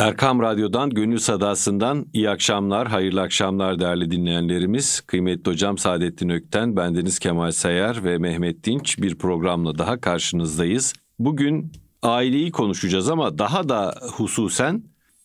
Erkam 0.00 0.42
Radyo'dan, 0.42 0.90
Gönül 0.90 1.18
Sadası'ndan 1.18 2.06
iyi 2.12 2.30
akşamlar, 2.30 2.88
hayırlı 2.88 3.20
akşamlar 3.20 3.78
değerli 3.78 4.10
dinleyenlerimiz. 4.10 5.00
Kıymetli 5.00 5.50
hocam 5.50 5.78
Saadettin 5.78 6.28
Ökten, 6.28 6.76
bendeniz 6.76 7.18
Kemal 7.18 7.50
Sayar 7.50 8.04
ve 8.04 8.18
Mehmet 8.18 8.64
Dinç 8.64 8.98
bir 8.98 9.18
programla 9.18 9.78
daha 9.78 10.00
karşınızdayız. 10.00 10.92
Bugün 11.18 11.72
aileyi 12.02 12.52
konuşacağız 12.52 13.10
ama 13.10 13.38
daha 13.38 13.68
da 13.68 13.94
hususen 14.12 14.82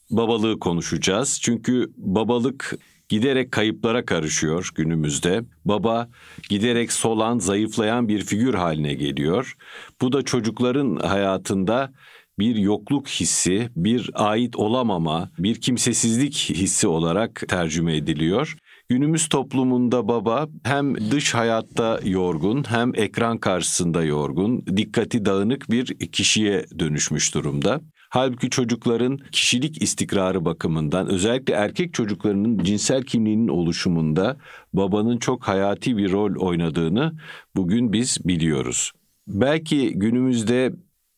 babalığı 0.10 0.60
konuşacağız. 0.60 1.40
Çünkü 1.42 1.92
babalık 1.98 2.78
giderek 3.10 3.52
kayıplara 3.52 4.06
karışıyor 4.06 4.72
günümüzde. 4.76 5.42
Baba 5.66 6.10
giderek 6.50 6.92
solan, 6.92 7.40
zayıflayan 7.40 8.08
bir 8.08 8.22
figür 8.22 8.54
haline 8.54 8.94
geliyor. 8.94 9.56
Bu 10.02 10.12
da 10.12 10.22
çocukların 10.22 10.96
hayatında 10.96 11.94
bir 12.40 12.56
yokluk 12.56 13.08
hissi, 13.08 13.70
bir 13.76 14.10
ait 14.14 14.56
olamama, 14.56 15.32
bir 15.40 15.62
kimsesizlik 15.62 16.34
hissi 16.34 16.88
olarak 16.88 17.44
tercüme 17.48 17.96
ediliyor. 17.96 18.58
Günümüz 18.90 19.30
toplumunda 19.30 20.08
baba 20.08 20.48
hem 20.64 21.12
dış 21.12 21.34
hayatta 21.34 22.00
yorgun 22.04 22.64
hem 22.68 22.96
ekran 22.96 23.38
karşısında 23.38 24.04
yorgun, 24.04 24.66
dikkati 24.78 25.26
dağınık 25.26 25.72
bir 25.72 25.86
kişiye 26.12 26.66
dönüşmüş 26.80 27.34
durumda. 27.34 27.82
Halbuki 28.10 28.50
çocukların 28.50 29.20
kişilik 29.32 29.82
istikrarı 29.82 30.46
bakımından 30.46 31.08
özellikle 31.08 31.54
erkek 31.54 31.94
çocuklarının 31.94 32.64
cinsel 32.64 33.04
kimliğinin 33.04 33.48
oluşumunda 33.48 34.38
babanın 34.74 35.18
çok 35.18 35.48
hayati 35.48 35.98
bir 35.98 36.12
rol 36.12 36.36
oynadığını 36.36 37.14
bugün 37.56 37.94
biz 37.94 38.18
biliyoruz. 38.28 38.92
Belki 39.28 39.94
günümüzde 39.94 40.74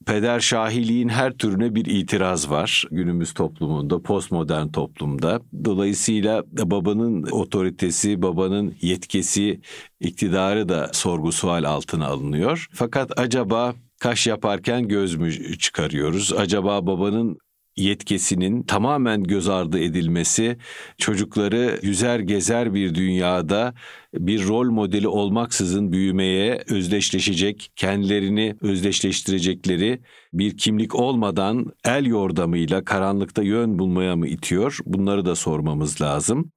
peder 0.08 0.40
şahiliğin 0.40 1.10
her 1.10 1.34
türüne 1.34 1.76
bir 1.76 1.86
itiraz 1.86 2.50
var 2.50 2.84
günümüz 2.92 3.34
toplumunda, 3.34 4.02
postmodern 4.02 4.68
toplumda. 4.68 5.42
Dolayısıyla 5.66 6.44
babanın 6.52 7.24
otoritesi, 7.32 8.22
babanın 8.22 8.76
yetkisi, 8.82 9.62
iktidarı 10.00 10.70
da 10.70 10.90
sorgu 10.94 11.32
sual 11.32 11.64
altına 11.64 12.08
alınıyor. 12.08 12.68
Fakat 12.74 13.20
acaba 13.20 13.76
kaş 14.00 14.28
yaparken 14.28 14.88
göz 14.88 15.16
mü 15.16 15.58
çıkarıyoruz? 15.58 16.34
Acaba 16.34 16.88
babanın 16.88 17.38
yetkisinin 17.78 18.64
tamamen 18.64 19.24
göz 19.24 19.50
ardı 19.50 19.80
edilmesi 19.80 20.58
çocukları 20.98 21.80
yüzer 21.82 22.20
gezer 22.20 22.74
bir 22.74 22.96
dünyada 22.96 23.74
bir 24.14 24.48
rol 24.48 24.72
modeli 24.72 25.08
olmaksızın 25.08 25.92
büyümeye 25.92 26.64
özdeşleşecek, 26.70 27.72
kendilerini 27.76 28.56
özdeşleştirecekleri 28.62 30.02
bir 30.34 30.58
kimlik 30.58 30.96
olmadan 30.96 31.66
el 31.86 32.06
yordamıyla 32.06 32.84
karanlıkta 32.84 33.44
yön 33.44 33.80
bulmaya 33.80 34.16
mı 34.16 34.28
itiyor? 34.28 34.78
Bunları 34.86 35.26
da 35.26 35.36
sormamız 35.36 36.02
lazım. 36.02 36.52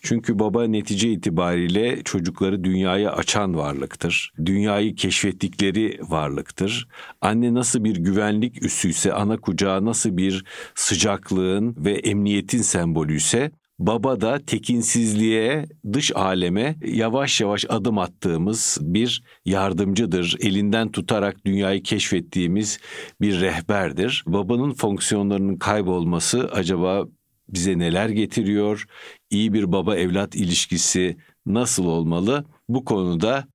Çünkü 0.00 0.38
baba 0.38 0.64
netice 0.64 1.10
itibariyle 1.10 2.02
çocukları 2.02 2.64
dünyaya 2.64 3.12
açan 3.12 3.54
varlıktır. 3.56 4.32
Dünyayı 4.44 4.94
keşfettikleri 4.94 5.98
varlıktır. 6.08 6.88
Anne 7.20 7.54
nasıl 7.54 7.84
bir 7.84 7.96
güvenlik 7.96 8.64
üssüyse, 8.64 9.12
ana 9.12 9.36
kucağı 9.36 9.84
nasıl 9.84 10.16
bir 10.16 10.44
sıcaklığın 10.74 11.76
ve 11.78 11.92
emniyetin 11.92 12.62
sembolüyse, 12.62 13.50
baba 13.86 14.20
da 14.20 14.38
tekinsizliğe, 14.46 15.66
dış 15.92 16.16
aleme 16.16 16.76
yavaş 16.84 17.40
yavaş 17.40 17.66
adım 17.68 17.98
attığımız 17.98 18.78
bir 18.80 19.22
yardımcıdır. 19.44 20.36
Elinden 20.40 20.92
tutarak 20.92 21.46
dünyayı 21.46 21.82
keşfettiğimiz 21.82 22.78
bir 23.20 23.40
rehberdir. 23.40 24.24
Babanın 24.26 24.72
fonksiyonlarının 24.72 25.56
kaybolması 25.56 26.48
acaba 26.52 27.04
bize 27.48 27.78
neler 27.78 28.08
getiriyor? 28.08 28.86
İyi 29.32 29.52
bir 29.52 29.72
baba 29.72 29.96
evlat 29.96 30.34
ilişkisi 30.34 31.16
nasıl 31.46 31.84
olmalı? 31.84 32.44
Bu 32.68 32.84
konuda 32.84 33.46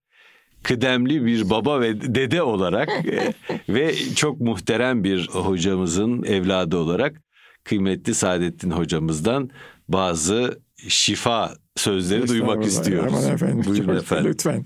kıdemli 0.64 1.26
bir 1.26 1.50
baba 1.50 1.82
ve 1.82 2.02
dede 2.16 2.42
olarak 2.42 2.90
e, 3.06 3.34
ve 3.70 3.96
çok 4.16 4.42
muhterem 4.42 5.04
bir 5.04 5.28
hocamızın 5.28 6.24
evladı 6.24 6.78
olarak 6.78 7.22
kıymetli 7.64 8.14
Saadettin 8.14 8.72
hocamızdan 8.72 9.50
bazı 9.90 10.62
şifa 10.88 11.54
sözleri 11.76 12.28
duymak 12.28 12.66
istiyoruz. 12.66 13.14
Aman 13.18 13.34
efendim, 13.34 13.64
Buyurun 13.66 13.96
efendim. 13.96 14.32
Lütfen. 14.32 14.66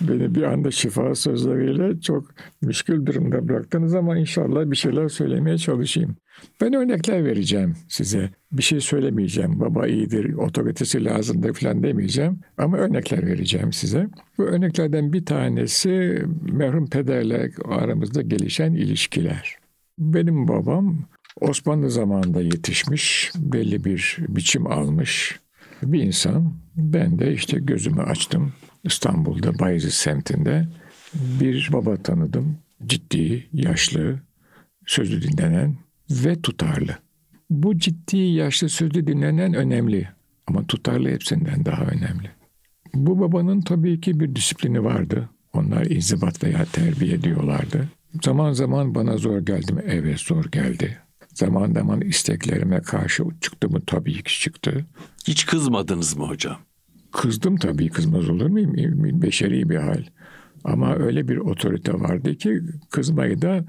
Beni 0.00 0.34
bir 0.34 0.42
anda 0.42 0.70
şifa 0.70 1.14
sözleriyle 1.14 2.00
çok 2.00 2.24
müşkül 2.62 3.06
durumda 3.06 3.48
bıraktınız 3.48 3.94
ama 3.94 4.18
inşallah 4.18 4.70
bir 4.70 4.76
şeyler 4.76 5.08
söylemeye 5.08 5.58
çalışayım. 5.58 6.16
Ben 6.60 6.74
örnekler 6.74 7.24
vereceğim 7.24 7.76
size. 7.88 8.30
Bir 8.52 8.62
şey 8.62 8.80
söylemeyeceğim. 8.80 9.60
Baba 9.60 9.86
iyidir, 9.86 10.34
otoritesi 10.34 11.04
lazımdır 11.04 11.54
falan 11.54 11.82
demeyeceğim. 11.82 12.40
Ama 12.58 12.76
örnekler 12.76 13.26
vereceğim 13.26 13.72
size. 13.72 14.08
Bu 14.38 14.42
örneklerden 14.44 15.12
bir 15.12 15.24
tanesi 15.24 16.22
merhum 16.52 16.86
pederle 16.86 17.50
aramızda 17.64 18.22
gelişen 18.22 18.72
ilişkiler. 18.72 19.56
Benim 19.98 20.48
babam 20.48 20.98
Osmanlı 21.40 21.90
zamanında 21.90 22.42
yetişmiş, 22.42 23.32
belli 23.36 23.84
bir 23.84 24.16
biçim 24.28 24.66
almış 24.66 25.40
bir 25.82 26.02
insan. 26.02 26.52
Ben 26.76 27.18
de 27.18 27.32
işte 27.32 27.58
gözümü 27.58 28.02
açtım. 28.02 28.52
İstanbul'da 28.88 29.58
Bayezid 29.58 29.90
semtinde 29.90 30.68
bir 31.14 31.68
baba 31.72 31.96
tanıdım. 31.96 32.58
Ciddi, 32.86 33.48
yaşlı, 33.52 34.20
sözü 34.86 35.22
dinlenen 35.22 35.76
ve 36.10 36.42
tutarlı. 36.42 36.98
Bu 37.50 37.78
ciddi, 37.78 38.16
yaşlı, 38.16 38.68
sözü 38.68 39.06
dinlenen 39.06 39.54
önemli 39.54 40.08
ama 40.46 40.66
tutarlı 40.66 41.08
hepsinden 41.08 41.64
daha 41.64 41.82
önemli. 41.82 42.30
Bu 42.94 43.20
babanın 43.20 43.60
tabii 43.60 44.00
ki 44.00 44.20
bir 44.20 44.34
disiplini 44.34 44.84
vardı. 44.84 45.28
Onlar 45.52 45.86
inzibat 45.86 46.44
veya 46.44 46.64
terbiye 46.64 47.22
diyorlardı. 47.22 47.88
Zaman 48.22 48.52
zaman 48.52 48.94
bana 48.94 49.16
zor 49.16 49.38
geldi 49.38 49.72
mi? 49.72 49.82
Evet 49.86 50.20
zor 50.20 50.44
geldi. 50.44 50.98
Zaman 51.34 51.72
zaman 51.72 52.00
isteklerime 52.00 52.80
karşı 52.80 53.24
çıktı 53.40 53.68
mı? 53.68 53.80
Tabii 53.86 54.22
ki 54.22 54.40
çıktı. 54.40 54.86
Hiç 55.26 55.46
kızmadınız 55.46 56.16
mı 56.16 56.26
hocam? 56.26 56.58
Kızdım 57.12 57.56
tabii 57.56 57.88
kızmaz 57.88 58.30
olur 58.30 58.46
muyum? 58.46 59.22
Beşeri 59.22 59.68
bir 59.68 59.76
hal. 59.76 60.02
Ama 60.64 60.96
öyle 60.96 61.28
bir 61.28 61.36
otorite 61.36 61.92
vardı 61.92 62.34
ki 62.34 62.60
kızmayı 62.90 63.42
da 63.42 63.64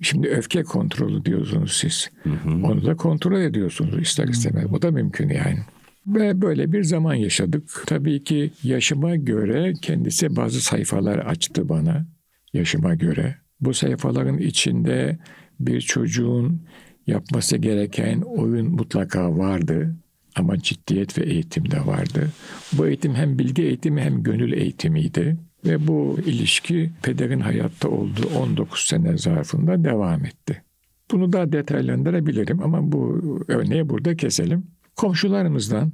şimdi 0.00 0.28
öfke 0.28 0.62
kontrolü 0.62 1.24
diyorsunuz 1.24 1.72
siz. 1.72 2.10
Hı 2.22 2.30
hı. 2.30 2.66
Onu 2.66 2.86
da 2.86 2.96
kontrol 2.96 3.40
ediyorsunuz 3.40 4.02
ister 4.02 4.28
istemez. 4.28 4.70
Bu 4.70 4.82
da 4.82 4.90
mümkün 4.90 5.28
yani. 5.28 5.58
Ve 6.06 6.42
böyle 6.42 6.72
bir 6.72 6.84
zaman 6.84 7.14
yaşadık. 7.14 7.82
Tabii 7.86 8.24
ki 8.24 8.50
yaşıma 8.62 9.16
göre 9.16 9.72
kendisi 9.82 10.36
bazı 10.36 10.60
sayfalar 10.60 11.18
açtı 11.18 11.68
bana. 11.68 12.06
Yaşıma 12.52 12.94
göre. 12.94 13.36
Bu 13.60 13.74
sayfaların 13.74 14.38
içinde 14.38 15.18
bir 15.60 15.80
çocuğun 15.80 16.62
yapması 17.06 17.56
gereken 17.56 18.20
oyun 18.20 18.70
mutlaka 18.70 19.38
vardı. 19.38 19.96
Ama 20.36 20.58
ciddiyet 20.58 21.18
ve 21.18 21.24
eğitim 21.24 21.70
de 21.70 21.86
vardı. 21.86 22.30
Bu 22.72 22.86
eğitim 22.86 23.14
hem 23.14 23.38
bilgi 23.38 23.62
eğitimi 23.62 24.00
hem 24.02 24.22
gönül 24.22 24.52
eğitimiydi. 24.52 25.36
Ve 25.66 25.86
bu 25.86 26.18
ilişki 26.26 26.90
pederin 27.02 27.40
hayatta 27.40 27.88
olduğu 27.88 28.28
19 28.38 28.80
sene 28.80 29.18
zarfında 29.18 29.84
devam 29.84 30.24
etti. 30.24 30.62
Bunu 31.10 31.32
daha 31.32 31.52
detaylandırabilirim 31.52 32.62
ama 32.62 32.92
bu 32.92 33.20
örneği 33.48 33.88
burada 33.88 34.16
keselim. 34.16 34.66
Komşularımızdan 34.96 35.92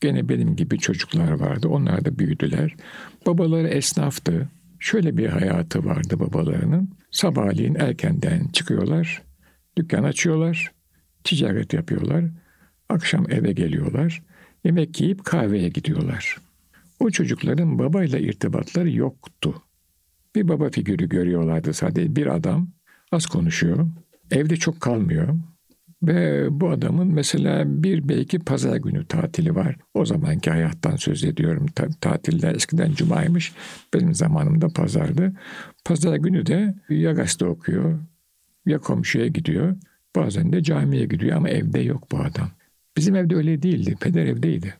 gene 0.00 0.28
benim 0.28 0.56
gibi 0.56 0.78
çocuklar 0.78 1.30
vardı. 1.30 1.68
Onlar 1.68 2.04
da 2.04 2.18
büyüdüler. 2.18 2.74
Babaları 3.26 3.68
esnaftı. 3.68 4.48
Şöyle 4.78 5.16
bir 5.16 5.26
hayatı 5.26 5.84
vardı 5.84 6.20
babalarının. 6.20 6.90
Sabahleyin 7.10 7.74
erkenden 7.74 8.48
çıkıyorlar. 8.48 9.22
Dükkan 9.76 10.04
açıyorlar. 10.04 10.72
Ticaret 11.24 11.72
yapıyorlar. 11.72 12.24
Akşam 12.90 13.26
eve 13.30 13.52
geliyorlar. 13.52 14.22
Yemek 14.64 15.00
yiyip 15.00 15.24
kahveye 15.24 15.68
gidiyorlar. 15.68 16.36
O 17.00 17.10
çocukların 17.10 17.78
babayla 17.78 18.18
irtibatları 18.18 18.90
yoktu. 18.90 19.62
Bir 20.34 20.48
baba 20.48 20.70
figürü 20.70 21.08
görüyorlardı 21.08 21.72
sadece. 21.72 22.16
Bir 22.16 22.26
adam 22.26 22.68
az 23.12 23.26
konuşuyor. 23.26 23.88
Evde 24.30 24.56
çok 24.56 24.80
kalmıyor. 24.80 25.28
Ve 26.02 26.48
bu 26.50 26.70
adamın 26.70 27.14
mesela 27.14 27.82
bir 27.82 28.08
belki 28.08 28.38
pazar 28.38 28.76
günü 28.76 29.06
tatili 29.06 29.54
var. 29.54 29.76
O 29.94 30.04
zamanki 30.04 30.50
hayattan 30.50 30.96
söz 30.96 31.24
ediyorum. 31.24 31.66
Ta- 31.66 31.88
tatiller 32.00 32.54
eskiden 32.54 32.92
cumaymış. 32.92 33.52
Benim 33.94 34.14
zamanımda 34.14 34.68
pazardı. 34.68 35.32
Pazar 35.84 36.16
günü 36.16 36.46
de 36.46 36.74
ya 36.88 37.12
gazete 37.12 37.44
okuyor 37.46 37.98
ya 38.66 38.78
komşuya 38.78 39.26
gidiyor. 39.26 39.76
Bazen 40.16 40.52
de 40.52 40.62
camiye 40.62 41.06
gidiyor 41.06 41.36
ama 41.36 41.48
evde 41.48 41.80
yok 41.80 42.12
bu 42.12 42.18
adam. 42.18 42.50
Bizim 42.96 43.16
evde 43.16 43.36
öyle 43.36 43.62
değildi. 43.62 43.96
Peder 44.00 44.26
evdeydi. 44.26 44.74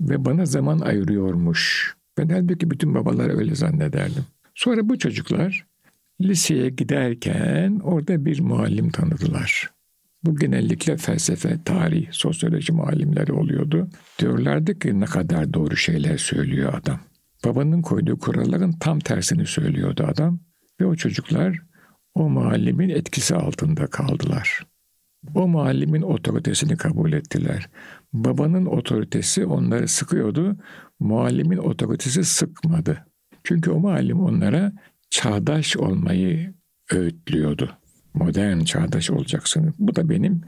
Ve 0.00 0.24
bana 0.24 0.46
zaman 0.46 0.78
ayırıyormuş. 0.78 1.94
Ben 2.18 2.28
halbuki 2.28 2.70
bütün 2.70 2.94
babalar 2.94 3.38
öyle 3.38 3.54
zannederdim. 3.54 4.24
Sonra 4.54 4.88
bu 4.88 4.98
çocuklar 4.98 5.66
liseye 6.20 6.70
giderken 6.70 7.80
orada 7.84 8.24
bir 8.24 8.40
muallim 8.40 8.90
tanıdılar. 8.90 9.70
Bu 10.24 10.36
genellikle 10.36 10.96
felsefe, 10.96 11.58
tarih, 11.64 12.08
sosyoloji 12.10 12.72
muallimleri 12.72 13.32
oluyordu. 13.32 13.88
Diyorlardı 14.18 14.78
ki 14.78 15.00
ne 15.00 15.04
kadar 15.04 15.54
doğru 15.54 15.76
şeyler 15.76 16.16
söylüyor 16.16 16.74
adam. 16.74 17.00
Babanın 17.44 17.82
koyduğu 17.82 18.18
kuralların 18.18 18.72
tam 18.72 18.98
tersini 18.98 19.46
söylüyordu 19.46 20.04
adam. 20.08 20.40
Ve 20.80 20.86
o 20.86 20.94
çocuklar 20.94 21.62
o 22.14 22.28
muallimin 22.28 22.88
etkisi 22.88 23.34
altında 23.34 23.86
kaldılar. 23.86 24.66
O 25.34 25.48
muallimin 25.48 26.02
otoritesini 26.02 26.76
kabul 26.76 27.12
ettiler. 27.12 27.68
Babanın 28.12 28.66
otoritesi 28.66 29.46
onları 29.46 29.88
sıkıyordu. 29.88 30.56
Muallimin 31.00 31.58
otoritesi 31.58 32.24
sıkmadı. 32.24 33.06
Çünkü 33.44 33.70
o 33.70 33.78
muallim 33.78 34.20
onlara 34.20 34.72
çağdaş 35.10 35.76
olmayı 35.76 36.54
öğütlüyordu. 36.92 37.70
Modern 38.14 38.60
çağdaş 38.60 39.10
olacaksın. 39.10 39.74
Bu 39.78 39.96
da 39.96 40.08
benim 40.08 40.40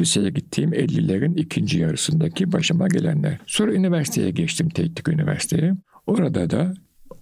liseye 0.00 0.30
gittiğim 0.30 0.72
50'lerin 0.72 1.36
ikinci 1.36 1.78
yarısındaki 1.78 2.52
başıma 2.52 2.88
gelenler. 2.88 3.38
Sonra 3.46 3.72
üniversiteye 3.74 4.30
geçtim, 4.30 4.68
teknik 4.68 5.08
üniversiteye. 5.08 5.74
Orada 6.06 6.50
da 6.50 6.74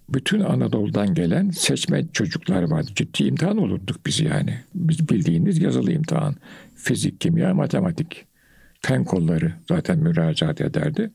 bütün 0.09 0.39
Anadolu'dan 0.39 1.13
gelen 1.13 1.49
seçme 1.49 2.05
çocuklar 2.13 2.63
vardı. 2.63 2.91
Ciddi 2.95 3.23
imtihan 3.23 3.57
olurduk 3.57 3.97
biz 4.05 4.19
yani. 4.19 4.59
Biz 4.75 5.09
bildiğiniz 5.09 5.61
yazılı 5.61 5.91
imtihan. 5.91 6.35
Fizik, 6.83 7.21
kimya, 7.21 7.53
matematik. 7.53 8.25
Fen 8.81 9.03
kolları 9.03 9.53
zaten 9.67 9.99
müracaat 9.99 10.61
ederdi. 10.61 11.11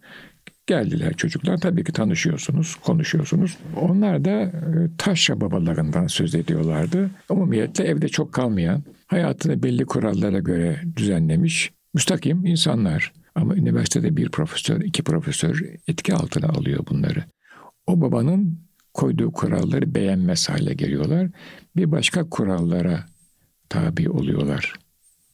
Geldiler 0.66 1.12
çocuklar. 1.12 1.56
Tabii 1.56 1.84
ki 1.84 1.92
tanışıyorsunuz, 1.92 2.74
konuşuyorsunuz. 2.74 3.58
Onlar 3.76 4.24
da 4.24 4.30
e, 4.30 4.52
taşra 4.98 5.40
babalarından 5.40 6.06
söz 6.06 6.34
ediyorlardı. 6.34 7.10
Umumiyetle 7.28 7.84
evde 7.84 8.08
çok 8.08 8.32
kalmayan, 8.32 8.82
hayatını 9.06 9.62
belli 9.62 9.84
kurallara 9.84 10.38
göre 10.38 10.80
düzenlemiş, 10.96 11.72
müstakim 11.94 12.46
insanlar. 12.46 13.12
Ama 13.34 13.54
üniversitede 13.56 14.16
bir 14.16 14.28
profesör, 14.28 14.80
iki 14.80 15.02
profesör 15.02 15.62
etki 15.88 16.14
altına 16.14 16.48
alıyor 16.48 16.86
bunları. 16.90 17.24
O 17.86 18.00
babanın 18.00 18.60
koyduğu 18.94 19.32
kuralları 19.32 19.94
beğenmez 19.94 20.48
hale 20.48 20.74
geliyorlar. 20.74 21.28
Bir 21.76 21.90
başka 21.90 22.30
kurallara 22.30 23.04
tabi 23.68 24.10
oluyorlar. 24.10 24.74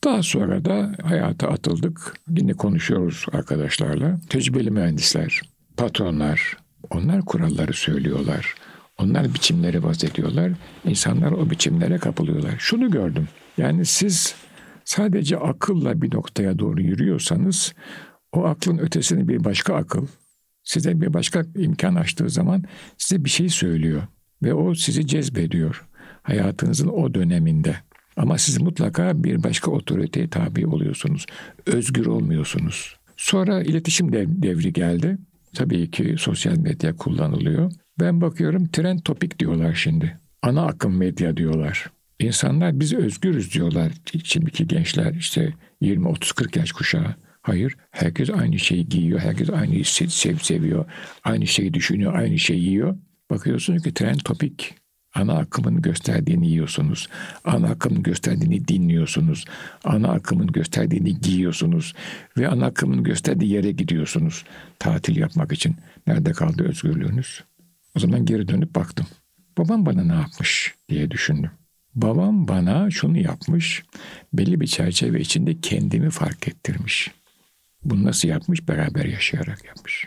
Daha 0.05 0.23
sonra 0.23 0.65
da 0.65 0.93
hayata 1.03 1.49
atıldık. 1.49 2.15
Yine 2.29 2.53
konuşuyoruz 2.53 3.27
arkadaşlarla. 3.33 4.21
Tecrübeli 4.29 4.71
mühendisler, 4.71 5.41
patronlar, 5.77 6.56
onlar 6.91 7.23
kuralları 7.23 7.73
söylüyorlar. 7.73 8.55
Onlar 8.99 9.35
biçimleri 9.35 9.85
vazediyorlar. 9.85 10.53
İnsanlar 10.85 11.33
o 11.33 11.51
biçimlere 11.51 11.99
kapılıyorlar. 11.99 12.55
Şunu 12.59 12.91
gördüm. 12.91 13.29
Yani 13.59 13.87
siz 13.87 14.35
sadece 14.85 15.39
akılla 15.39 16.03
bir 16.03 16.15
noktaya 16.15 16.59
doğru 16.59 16.83
yürüyorsanız 16.83 17.75
o 18.33 18.45
aklın 18.45 18.79
ötesini 18.79 19.29
bir 19.29 19.45
başka 19.45 19.75
akıl, 19.75 20.07
size 20.62 21.00
bir 21.00 21.12
başka 21.15 21.45
imkan 21.57 21.95
açtığı 21.95 22.31
zaman 22.31 22.62
size 22.99 23.25
bir 23.25 23.31
şey 23.31 23.49
söylüyor 23.49 24.03
ve 24.43 24.55
o 24.55 24.75
sizi 24.75 25.07
cezbediyor 25.07 25.85
hayatınızın 26.23 26.89
o 26.89 27.15
döneminde. 27.15 27.77
Ama 28.16 28.38
siz 28.38 28.61
mutlaka 28.61 29.25
bir 29.25 29.43
başka 29.43 29.70
otoriteye 29.70 30.28
tabi 30.28 30.66
oluyorsunuz. 30.66 31.26
Özgür 31.66 32.06
olmuyorsunuz. 32.06 32.96
Sonra 33.16 33.62
iletişim 33.62 34.12
devri 34.12 34.72
geldi. 34.72 35.19
Tabii 35.55 35.90
ki 35.90 36.14
sosyal 36.19 36.56
medya 36.56 36.96
kullanılıyor. 36.96 37.72
Ben 38.00 38.20
bakıyorum 38.20 38.69
trend 38.69 39.00
topik 39.00 39.38
diyorlar 39.38 39.75
şimdi. 39.75 40.19
Ana 40.43 40.66
akım 40.66 40.96
medya 40.96 41.37
diyorlar. 41.37 41.90
İnsanlar 42.20 42.81
biz 42.81 42.93
özgürüz 42.93 43.55
diyorlar. 43.55 43.93
Şimdiki 44.25 44.66
gençler 44.66 45.14
işte 45.14 45.52
20, 45.81 46.08
30, 46.08 46.32
40 46.32 46.56
yaş 46.56 46.72
kuşağı. 46.72 47.14
Hayır, 47.43 47.76
herkes 47.90 48.31
aynı 48.31 48.58
şeyi 48.58 48.88
giyiyor, 48.88 49.20
herkes 49.20 49.50
aynı 49.50 49.84
sev, 49.84 50.06
sev 50.06 50.37
seviyor, 50.37 50.84
aynı 51.25 51.46
şeyi 51.46 51.75
düşünüyor, 51.75 52.14
aynı 52.14 52.38
şeyi 52.38 52.64
yiyor. 52.64 52.96
Bakıyorsunuz 53.31 53.82
ki 53.82 53.94
trend 53.94 54.20
topik. 54.25 54.75
Ana 55.14 55.38
akımın 55.38 55.82
gösterdiğini 55.82 56.49
yiyorsunuz. 56.49 57.08
Ana 57.44 57.69
akımın 57.69 58.02
gösterdiğini 58.02 58.69
dinliyorsunuz. 58.69 59.44
Ana 59.84 60.08
akımın 60.08 60.46
gösterdiğini 60.46 61.20
giyiyorsunuz. 61.20 61.94
Ve 62.38 62.49
ana 62.49 62.66
akımın 62.66 63.05
gösterdiği 63.05 63.52
yere 63.52 63.72
gidiyorsunuz. 63.72 64.44
Tatil 64.78 65.16
yapmak 65.16 65.52
için. 65.52 65.76
Nerede 66.06 66.32
kaldı 66.32 66.69
özgürlüğünüz? 66.69 67.44
O 67.96 68.00
zaman 68.00 68.25
geri 68.25 68.49
dönüp 68.49 68.75
baktım. 68.75 69.06
Babam 69.58 69.87
bana 69.87 70.05
ne 70.05 70.14
yapmış 70.14 70.75
diye 70.88 71.11
düşündüm. 71.11 71.50
Babam 71.94 72.49
bana 72.49 72.90
şunu 72.90 73.19
yapmış. 73.19 73.82
Belli 74.32 74.61
bir 74.61 74.66
çerçeve 74.66 75.20
içinde 75.20 75.61
kendimi 75.61 76.11
fark 76.11 76.49
ettirmiş. 76.49 77.11
Bunu 77.84 78.05
nasıl 78.05 78.28
yapmış? 78.28 78.69
Beraber 78.69 79.05
yaşayarak 79.05 79.64
yapmış. 79.64 80.06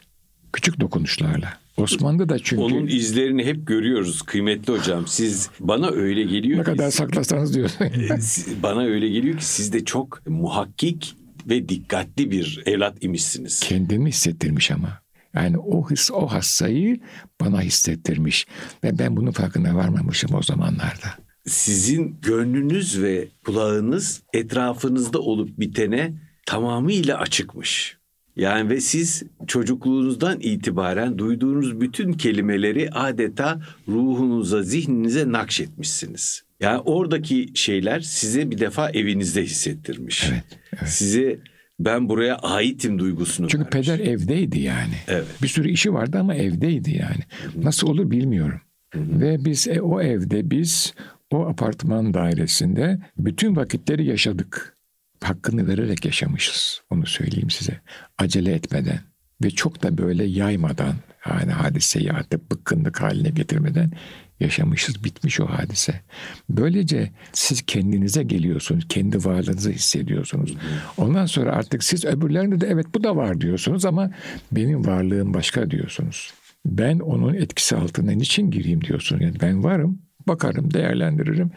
Küçük 0.57 0.79
dokunuşlarla. 0.79 1.53
Osmanlı 1.77 2.29
da 2.29 2.39
çünkü... 2.39 2.63
Onun 2.63 2.87
izlerini 2.87 3.45
hep 3.45 3.67
görüyoruz 3.67 4.21
kıymetli 4.21 4.73
hocam. 4.73 5.07
Siz 5.07 5.49
bana 5.59 5.89
öyle 5.89 6.23
geliyor 6.23 6.59
ne 6.59 6.63
ki... 6.63 6.69
Ne 6.71 6.75
kadar 6.75 6.91
saklasanız 6.91 7.55
diyorsun. 7.55 7.85
E, 7.85 8.63
bana 8.63 8.81
öyle 8.81 9.09
geliyor 9.09 9.37
ki 9.37 9.45
siz 9.45 9.73
de 9.73 9.85
çok 9.85 10.27
muhakkik 10.27 11.15
ve 11.49 11.69
dikkatli 11.69 12.31
bir 12.31 12.63
evlat 12.65 13.03
imişsiniz. 13.03 13.59
Kendimi 13.59 14.09
hissettirmiş 14.09 14.71
ama. 14.71 15.01
Yani 15.33 15.57
o 15.57 15.89
his, 15.89 16.11
o 16.11 16.27
hassayı 16.27 16.99
bana 17.41 17.61
hissettirmiş. 17.61 18.47
Ve 18.83 18.99
ben 18.99 19.17
bunun 19.17 19.31
farkına 19.31 19.75
varmamışım 19.75 20.35
o 20.35 20.41
zamanlarda. 20.41 21.13
Sizin 21.47 22.17
gönlünüz 22.21 23.01
ve 23.01 23.27
kulağınız 23.45 24.21
etrafınızda 24.33 25.19
olup 25.19 25.59
bitene 25.59 26.13
tamamıyla 26.45 27.17
açıkmış. 27.17 27.96
Yani 28.37 28.69
ve 28.69 28.81
siz 28.81 29.23
çocukluğunuzdan 29.47 30.39
itibaren 30.39 31.17
duyduğunuz 31.17 31.81
bütün 31.81 32.13
kelimeleri 32.13 32.89
adeta 32.89 33.61
ruhunuza, 33.87 34.63
zihninize 34.63 35.31
nakşetmişsiniz. 35.31 36.43
Yani 36.59 36.79
oradaki 36.79 37.49
şeyler 37.53 37.99
size 37.99 38.51
bir 38.51 38.57
defa 38.57 38.89
evinizde 38.89 39.43
hissettirmiş. 39.43 40.29
Evet, 40.31 40.43
evet. 40.79 40.89
Size 40.89 41.39
ben 41.79 42.09
buraya 42.09 42.35
aitim 42.35 42.99
duygusunu 42.99 43.47
Çünkü 43.47 43.65
vermiş. 43.65 43.87
peder 43.87 44.05
evdeydi 44.05 44.59
yani. 44.59 44.95
Evet. 45.07 45.27
Bir 45.41 45.47
sürü 45.47 45.69
işi 45.69 45.93
vardı 45.93 46.17
ama 46.19 46.35
evdeydi 46.35 46.91
yani. 46.91 47.23
Hı-hı. 47.43 47.65
Nasıl 47.65 47.87
olur 47.87 48.11
bilmiyorum. 48.11 48.61
Hı-hı. 48.93 49.21
Ve 49.21 49.45
biz 49.45 49.67
e, 49.67 49.81
o 49.81 50.01
evde 50.01 50.51
biz 50.51 50.93
o 51.31 51.45
apartman 51.45 52.13
dairesinde 52.13 52.99
bütün 53.17 53.55
vakitleri 53.55 54.05
yaşadık 54.05 54.76
hakkını 55.23 55.67
vererek 55.67 56.05
yaşamışız. 56.05 56.81
Onu 56.89 57.05
söyleyeyim 57.05 57.49
size. 57.49 57.81
Acele 58.17 58.53
etmeden 58.53 58.99
ve 59.43 59.49
çok 59.49 59.83
da 59.83 59.97
böyle 59.97 60.23
yaymadan 60.23 60.95
yani 61.29 61.51
hadiseyi 61.51 62.11
artık 62.11 62.51
bıkkınlık 62.51 63.01
haline 63.01 63.29
getirmeden 63.29 63.91
yaşamışız. 64.39 65.03
Bitmiş 65.03 65.39
o 65.39 65.45
hadise. 65.45 66.01
Böylece 66.49 67.11
siz 67.33 67.61
kendinize 67.61 68.23
geliyorsunuz. 68.23 68.87
Kendi 68.89 69.25
varlığınızı 69.25 69.71
hissediyorsunuz. 69.71 70.57
Ondan 70.97 71.25
sonra 71.25 71.51
artık 71.51 71.83
siz 71.83 72.05
öbürlerinde 72.05 72.61
de 72.61 72.67
evet 72.67 72.85
bu 72.95 73.03
da 73.03 73.15
var 73.15 73.41
diyorsunuz 73.41 73.85
ama 73.85 74.11
benim 74.51 74.85
varlığım 74.85 75.33
başka 75.33 75.71
diyorsunuz. 75.71 76.33
Ben 76.65 76.99
onun 76.99 77.33
etkisi 77.33 77.75
altına 77.75 78.11
niçin 78.11 78.51
gireyim 78.51 78.81
diyorsunuz. 78.81 79.21
Yani 79.21 79.35
ben 79.41 79.63
varım, 79.63 80.01
bakarım, 80.27 80.73
değerlendiririm, 80.73 81.51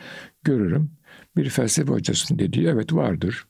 görürüm. 0.45 0.91
Bir 1.37 1.51
felsefe 1.51 1.93
hocasının 1.93 2.39
dediği 2.39 2.67
evet 2.67 2.93
vardır 2.93 3.45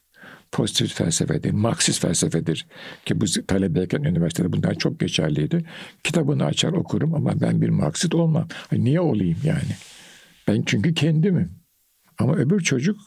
pozitif 0.52 0.94
felsefedir, 0.94 1.50
Marksist 1.50 2.02
felsefedir. 2.02 2.66
Ki 3.04 3.20
bu 3.20 3.24
talebeyken 3.46 4.02
üniversitede 4.02 4.52
bunlar 4.52 4.74
çok 4.74 5.00
geçerliydi. 5.00 5.64
Kitabını 6.04 6.44
açar 6.44 6.72
okurum 6.72 7.14
ama 7.14 7.40
ben 7.40 7.60
bir 7.60 7.68
Marksist 7.68 8.14
olmam. 8.14 8.48
Niye 8.72 9.00
olayım 9.00 9.38
yani? 9.44 9.76
Ben 10.48 10.62
çünkü 10.66 10.94
kendimim. 10.94 11.52
Ama 12.18 12.34
öbür 12.34 12.60
çocuk 12.60 13.00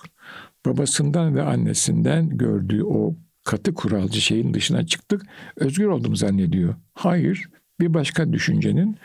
babasından 0.66 1.36
ve 1.36 1.42
annesinden 1.42 2.30
gördüğü 2.30 2.84
o 2.84 3.16
katı 3.44 3.74
kuralcı 3.74 4.22
şeyin 4.22 4.54
dışına 4.54 4.86
çıktık. 4.86 5.22
Özgür 5.56 5.86
oldum 5.86 6.16
zannediyor. 6.16 6.76
Hayır, 6.94 7.44
bir 7.80 7.94
başka 7.94 8.34
düşüncenin 8.34 8.98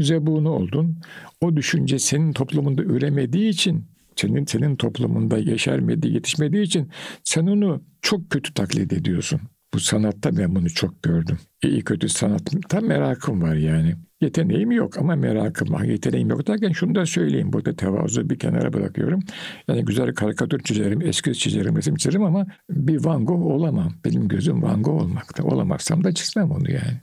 zebunu 0.00 0.50
oldun. 0.50 1.00
O 1.40 1.56
düşünce 1.56 1.98
senin 1.98 2.32
toplumunda 2.32 2.82
üremediği 2.82 3.48
için 3.48 3.91
senin 4.16 4.46
senin 4.46 4.76
toplumunda 4.76 5.38
yeşermediği, 5.38 6.14
yetişmediği 6.14 6.62
için 6.62 6.90
sen 7.24 7.46
onu 7.46 7.82
çok 8.02 8.30
kötü 8.30 8.54
taklit 8.54 8.92
ediyorsun. 8.92 9.40
Bu 9.74 9.80
sanatta 9.80 10.36
ben 10.36 10.54
bunu 10.54 10.70
çok 10.70 11.02
gördüm. 11.02 11.38
İyi 11.62 11.84
kötü 11.84 12.08
sanatta 12.08 12.80
merakım 12.80 13.42
var 13.42 13.54
yani. 13.54 13.96
Yeteneğim 14.20 14.72
yok 14.72 14.98
ama 14.98 15.16
merakım 15.16 15.72
var. 15.72 15.82
Yeteneğim 15.82 16.30
yok 16.30 16.46
derken 16.46 16.72
şunu 16.72 16.94
da 16.94 17.06
söyleyeyim. 17.06 17.52
Burada 17.52 17.76
tevazu 17.76 18.30
bir 18.30 18.38
kenara 18.38 18.72
bırakıyorum. 18.72 19.20
Yani 19.68 19.84
güzel 19.84 20.14
karikatür 20.14 20.62
çizerim, 20.62 21.02
eski 21.02 21.34
çizerim, 21.34 21.76
resim 21.76 21.96
çizerim 21.96 22.22
ama 22.22 22.46
bir 22.70 23.04
Van 23.04 23.24
Gogh 23.24 23.46
olamam. 23.46 23.92
Benim 24.04 24.28
gözüm 24.28 24.62
Van 24.62 24.82
Gogh 24.82 25.02
olmakta. 25.02 25.44
Olamazsam 25.44 26.04
da 26.04 26.14
çizmem 26.14 26.50
onu 26.50 26.70
yani. 26.70 27.00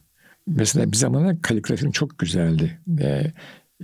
Mesela 0.47 0.91
bir 0.91 0.97
zamanlar 0.97 1.41
kaligrafim 1.41 1.91
çok 1.91 2.19
güzeldi. 2.19 2.79
Ee, 3.01 3.23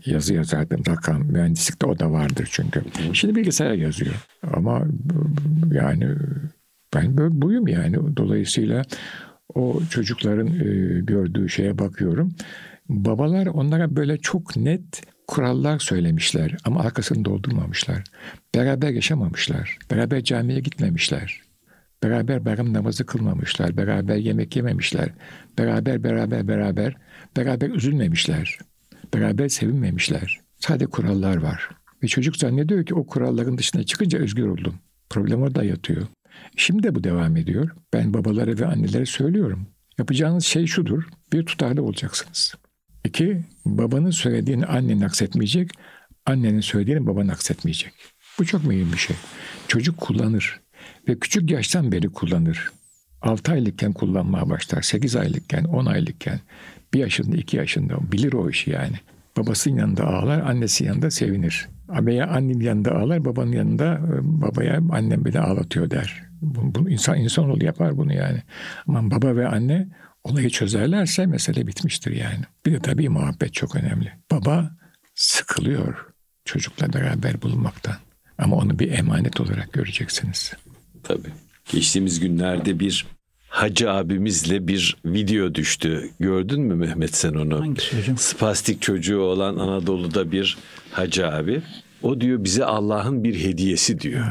yazı 0.06 0.34
yazardım. 0.34 0.84
Rakam, 0.88 1.24
mühendislikte 1.24 1.86
o 1.86 2.00
da 2.00 2.12
vardır 2.12 2.50
çünkü. 2.52 2.84
Şimdi 3.14 3.36
bilgisayar 3.36 3.74
yazıyor. 3.74 4.28
Ama 4.54 4.88
yani 5.72 6.16
Ben 6.96 7.18
böyle 7.18 7.42
buyum 7.42 7.68
yani. 7.68 8.18
Dolayısıyla 8.18 8.82
o 9.56 9.82
çocukların 9.90 10.48
e, 10.48 11.00
gördüğü 11.02 11.50
şeye 11.50 11.80
bakıyorum. 11.80 12.36
Babalar 12.90 13.46
onlara 13.46 13.96
böyle 13.96 14.18
çok 14.18 14.56
net 14.56 15.02
kurallar 15.28 15.80
söylemişler 15.80 16.58
ama 16.66 16.80
arkasını 16.80 17.26
doldurmamışlar. 17.26 18.04
Beraber 18.56 18.90
yaşamamışlar. 18.90 19.78
Beraber 19.92 20.24
camiye 20.24 20.60
gitmemişler. 20.60 21.42
Beraber 22.04 22.46
bayram 22.46 22.74
namazı 22.74 23.06
kılmamışlar. 23.06 23.78
Beraber 23.78 24.16
yemek 24.16 24.56
yememişler. 24.56 25.10
Beraber 25.58 26.04
beraber 26.04 26.48
beraber 26.48 26.96
beraber 27.38 27.70
üzülmemişler. 27.70 28.58
Beraber 29.14 29.48
sevinmemişler. 29.48 30.40
Sadece 30.60 30.86
kurallar 30.86 31.38
var. 31.38 31.70
Ve 32.04 32.08
çocuk 32.08 32.38
zannediyor 32.38 32.86
ki 32.86 32.96
o 32.96 33.08
kuralların 33.08 33.58
dışına 33.58 33.84
çıkınca 33.84 34.20
özgür 34.20 34.48
oldum. 34.48 34.76
Problem 35.10 35.42
orada 35.42 35.64
yatıyor. 35.64 36.08
Şimdi 36.58 36.84
de 36.84 36.96
bu 36.96 37.04
devam 37.04 37.38
ediyor. 37.38 37.70
Ben 37.94 38.14
babalara 38.14 38.58
ve 38.58 38.66
annelere 38.66 39.06
söylüyorum. 39.06 39.68
Yapacağınız 39.98 40.46
şey 40.46 40.66
şudur. 40.66 41.04
Bir 41.34 41.46
tutarlı 41.46 41.84
olacaksınız. 41.84 42.56
İki, 43.06 43.44
babanın 43.66 44.12
söylediğini 44.12 44.66
annen 44.66 45.02
aksetmeyecek. 45.02 45.72
Annenin 46.26 46.60
söylediğini 46.60 47.08
baban 47.08 47.28
aksetmeyecek. 47.28 47.94
Bu 48.40 48.46
çok 48.46 48.64
mühim 48.64 48.94
bir 48.94 48.98
şey. 48.98 49.16
Çocuk 49.68 49.98
kullanır. 49.98 50.60
Ve 51.08 51.20
küçük 51.20 51.52
yaştan 51.52 51.92
beri 51.92 52.10
kullanır. 52.10 52.72
6 53.26 53.52
aylıkken 53.52 53.94
kullanmaya 53.94 54.50
başlar. 54.50 54.82
8 54.82 55.16
aylıkken, 55.16 55.64
10 55.64 55.86
aylıkken, 55.86 56.40
1 56.94 57.00
yaşında, 57.00 57.38
2 57.38 57.58
yaşında 57.58 58.12
bilir 58.12 58.34
o 58.34 58.50
işi 58.50 58.72
yani. 58.72 58.96
Babasının 59.38 59.78
yanında 59.78 60.08
ağlar, 60.08 60.40
annesi 60.40 60.84
yanında 60.86 61.12
sevinir. 61.12 61.68
Veya 61.90 62.28
annenin 62.28 62.60
yanında 62.60 62.96
ağlar, 62.96 63.26
babanın 63.26 63.52
yanında 63.52 63.94
e, 63.94 64.42
babaya 64.42 64.82
annem 64.92 65.26
beni 65.26 65.40
ağlatıyor 65.40 65.90
der. 65.90 66.24
Bunu, 66.42 66.76
bunu 66.76 66.90
insan 66.90 67.18
insanoğlu 67.18 67.66
yapar 67.66 67.98
bunu 67.98 68.14
yani. 68.14 68.42
Ama 68.88 69.12
baba 69.12 69.36
ve 69.36 69.48
anne 69.48 69.88
olayı 70.24 70.50
çözerlerse 70.50 71.26
mesele 71.26 71.68
bitmiştir 71.68 72.12
yani. 72.12 72.44
Bir 72.66 72.72
de 72.72 72.80
tabii 72.80 73.10
muhabbet 73.10 73.54
çok 73.54 73.76
önemli. 73.76 74.14
Baba 74.32 74.72
sıkılıyor 75.16 76.06
çocukla 76.46 76.94
beraber 76.94 77.42
bulunmaktan. 77.42 77.96
Ama 78.38 78.56
onu 78.56 78.80
bir 78.80 78.92
emanet 78.92 79.42
olarak 79.42 79.74
göreceksiniz. 79.74 80.54
Tabii. 81.04 81.30
Geçtiğimiz 81.72 82.20
günlerde 82.20 82.80
bir 82.80 83.06
hacı 83.56 83.92
abimizle 83.92 84.68
bir 84.68 84.98
video 85.06 85.56
düştü. 85.56 86.10
Gördün 86.20 86.62
mü 86.62 86.76
Mehmet 86.76 87.16
sen 87.16 87.34
onu? 87.34 87.60
Hangisi 87.60 88.00
hocam? 88.00 88.18
Spastik 88.18 88.82
çocuğu 88.82 89.20
olan 89.20 89.58
Anadolu'da 89.58 90.32
bir 90.32 90.58
hacı 90.92 91.28
abi. 91.28 91.62
O 92.04 92.22
diyor 92.22 92.44
bize 92.44 92.66
Allah'ın 92.66 93.24
bir 93.24 93.44
hediyesi 93.44 94.00
diyor. 94.00 94.26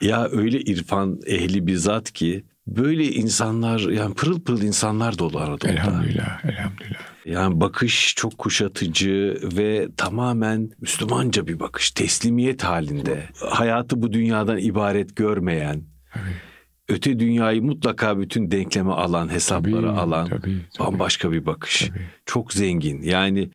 Ya 0.00 0.28
öyle 0.32 0.60
irfan 0.60 1.20
ehli 1.26 1.66
bir 1.66 1.76
zat 1.76 2.12
ki 2.12 2.44
böyle 2.66 3.04
insanlar 3.04 3.80
yani 3.80 4.14
pırıl 4.14 4.40
pırıl 4.40 4.62
insanlar 4.62 5.18
dolu 5.18 5.38
Anadolu'da. 5.38 5.68
Elhamdülillah, 5.68 6.44
elhamdülillah. 6.44 7.00
Yani 7.26 7.60
bakış 7.60 8.14
çok 8.16 8.38
kuşatıcı 8.38 9.38
ve 9.56 9.88
tamamen 9.96 10.70
Müslümanca 10.80 11.46
bir 11.46 11.60
bakış. 11.60 11.90
Teslimiyet 11.90 12.64
halinde. 12.64 13.28
Hayatı 13.40 14.02
bu 14.02 14.12
dünyadan 14.12 14.58
ibaret 14.58 15.16
görmeyen. 15.16 15.82
Evet. 16.14 16.53
Öte 16.88 17.18
dünyayı 17.18 17.62
mutlaka 17.62 18.18
bütün 18.20 18.50
denkleme 18.50 18.90
alan, 18.92 19.28
hesaplara 19.32 19.80
Tabii, 19.80 20.00
alan 20.00 20.28
tabii, 20.28 20.40
tabii. 20.40 20.86
bambaşka 20.86 21.32
bir 21.32 21.46
bakış. 21.46 21.80
Tabii. 21.88 21.98
Çok 22.26 22.52
zengin. 22.52 23.02
Yani 23.02 23.50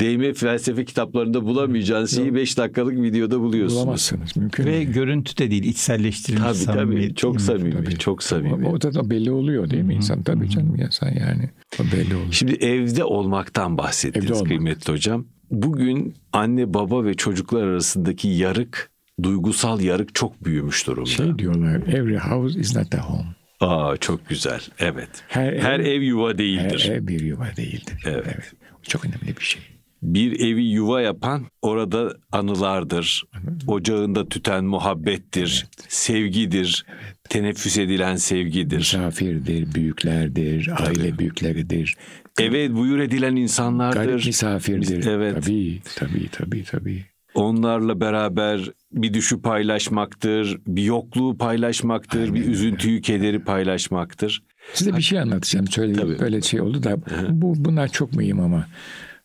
değme 0.00 0.32
felsefe 0.32 0.84
kitaplarında 0.84 1.44
bulamayacağınız 1.44 2.16
şeyi 2.16 2.34
5 2.34 2.58
dakikalık 2.58 3.02
videoda 3.02 3.40
buluyorsunuz. 3.40 3.82
Bulamazsınız, 3.82 4.36
mümkün 4.36 4.64
Ve 4.64 4.72
değil. 4.72 4.88
görüntü 4.88 5.36
de 5.38 5.50
değil, 5.50 5.64
içselleştirilmiş 5.64 6.44
Tabii 6.46 6.64
tabii. 6.66 6.78
samimiyet 6.78 7.16
Çok 7.16 7.40
samimi, 7.40 7.70
Tabii. 7.84 7.98
çok 7.98 8.22
samimi. 8.22 8.68
O, 8.68 8.72
o 8.72 8.80
da, 8.80 8.94
da 8.94 9.10
belli 9.10 9.30
oluyor 9.30 9.70
değil 9.70 9.82
mi 9.84 9.94
insan? 9.94 10.22
Tabii 10.22 10.50
canım 10.50 10.76
insan 10.80 11.08
yani. 11.08 11.50
O 11.80 11.82
belli 11.92 12.14
oluyor. 12.14 12.32
Şimdi 12.32 12.52
evde 12.54 13.04
olmaktan 13.04 13.78
bahsettiniz 13.78 14.24
Evde 14.26 14.34
olmak. 14.34 14.46
kıymetli 14.48 14.92
hocam. 14.92 15.26
Bugün 15.50 16.14
anne 16.32 16.74
baba 16.74 17.04
ve 17.04 17.14
çocuklar 17.14 17.62
arasındaki 17.62 18.28
yarık, 18.28 18.90
duygusal 19.22 19.80
yarık 19.80 20.14
çok 20.14 20.44
büyümüş 20.44 20.86
durumda. 20.86 21.08
Şey 21.10 21.38
diyorlar, 21.38 21.76
every 21.76 22.16
house 22.16 22.60
is 22.60 22.76
not 22.76 22.94
a 22.94 22.98
home. 22.98 23.28
Aa 23.60 23.96
çok 23.96 24.28
güzel. 24.28 24.60
Evet. 24.78 25.08
Her 25.28 25.52
Her, 25.52 25.80
ev- 25.80 25.84
ev 25.86 26.02
yuva 26.02 26.28
Her 26.28 26.38
değildir. 26.38 26.88
ev 26.92 27.06
bir 27.06 27.20
yuva 27.20 27.46
değildir. 27.56 28.02
Evet. 28.06 28.52
O 28.72 28.82
çok 28.82 29.04
önemli 29.04 29.36
bir 29.38 29.44
şey. 29.44 29.62
Bir 30.02 30.40
evi 30.40 30.62
yuva 30.64 31.00
yapan 31.00 31.46
orada 31.62 32.16
anılardır. 32.32 33.24
Ocağında 33.66 34.28
tüten 34.28 34.64
muhabbettir, 34.64 35.66
sevgidir, 35.88 36.86
teneffüs 37.28 37.78
edilen 37.78 38.16
sevgidir. 38.16 38.76
Misafirdir, 38.76 39.74
büyüklerdir, 39.74 40.70
aile 40.86 41.18
büyükleridir. 41.18 41.96
Eve 42.40 42.74
buyur 42.74 42.98
edilen 42.98 43.36
insanlardır. 43.36 44.04
Garip 44.04 44.26
misafirdir. 44.26 45.06
Evet. 45.06 45.34
Tabii, 45.44 45.80
tabii, 45.96 46.28
tabii, 46.32 46.64
tabii. 46.64 47.04
Onlarla 47.34 48.00
beraber 48.00 48.70
bir 48.92 49.14
düşü 49.14 49.42
paylaşmaktır, 49.42 50.60
bir 50.66 50.82
yokluğu 50.82 51.38
paylaşmaktır, 51.38 52.34
bir 52.34 52.46
üzüntüyü, 52.46 53.00
kederi 53.00 53.44
paylaşmaktır. 53.44 54.42
Size 54.72 54.96
bir 54.96 55.02
şey 55.02 55.20
anlatacağım. 55.20 55.66
Söyleyeyim. 55.68 56.00
Tabii. 56.00 56.18
Böyle 56.18 56.40
şey 56.40 56.60
oldu 56.60 56.82
da 56.82 56.96
bu 57.30 57.54
bunlar 57.56 57.88
çok 57.88 58.16
mühim 58.16 58.40
ama. 58.40 58.66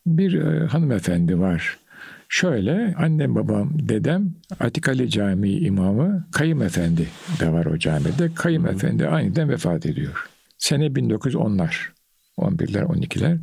Bir 0.06 0.34
e, 0.34 0.66
hanımefendi 0.66 1.38
var. 1.38 1.78
Şöyle 2.28 2.94
annem 2.98 3.34
babam 3.34 3.88
dedem 3.88 4.34
Atikali 4.60 5.10
Camii 5.10 5.58
imamı 5.58 6.28
Kayım 6.32 6.62
Efendi 6.62 7.06
de 7.40 7.52
var 7.52 7.66
o 7.66 7.78
camide. 7.78 8.34
Kayım 8.34 8.66
Efendi 8.66 9.06
aniden 9.06 9.48
vefat 9.48 9.86
ediyor. 9.86 10.28
Sene 10.58 10.86
1910'lar. 10.86 11.74
11'ler 12.38 12.82
12'ler. 12.82 13.38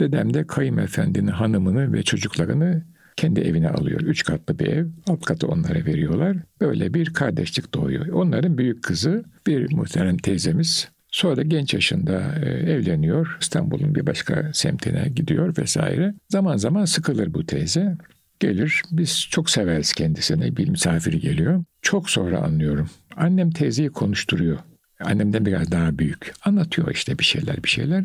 Dedem 0.00 0.34
de 0.34 0.46
Kayım 0.46 0.78
Efendi'nin 0.78 1.26
hanımını 1.26 1.92
ve 1.92 2.02
çocuklarını 2.02 2.84
kendi 3.16 3.40
evine 3.40 3.68
alıyor. 3.68 4.00
Üç 4.00 4.24
katlı 4.24 4.58
bir 4.58 4.66
ev. 4.66 4.86
Alt 5.08 5.24
katı 5.24 5.48
onlara 5.48 5.86
veriyorlar. 5.86 6.36
Böyle 6.60 6.94
bir 6.94 7.12
kardeşlik 7.12 7.74
doğuyor. 7.74 8.08
Onların 8.08 8.58
büyük 8.58 8.82
kızı 8.82 9.24
bir 9.46 9.72
muhterem 9.72 10.16
teyzemiz. 10.16 10.88
Sonra 11.10 11.42
genç 11.42 11.74
yaşında 11.74 12.34
e, 12.42 12.48
evleniyor. 12.48 13.36
İstanbul'un 13.40 13.94
bir 13.94 14.06
başka 14.06 14.50
semtine 14.52 15.08
gidiyor 15.16 15.56
vesaire. 15.58 16.14
Zaman 16.28 16.56
zaman 16.56 16.84
sıkılır 16.84 17.34
bu 17.34 17.46
teyze. 17.46 17.96
Gelir. 18.40 18.82
Biz 18.90 19.26
çok 19.30 19.50
severiz 19.50 19.92
kendisini. 19.92 20.56
Bir 20.56 20.68
misafir 20.68 21.12
geliyor. 21.12 21.64
Çok 21.82 22.10
sonra 22.10 22.38
anlıyorum. 22.38 22.90
Annem 23.16 23.50
teyzeyi 23.50 23.88
konuşturuyor. 23.88 24.58
Annemden 25.00 25.46
biraz 25.46 25.72
daha 25.72 25.98
büyük. 25.98 26.32
Anlatıyor 26.44 26.90
işte 26.90 27.18
bir 27.18 27.24
şeyler 27.24 27.64
bir 27.64 27.68
şeyler. 27.68 28.04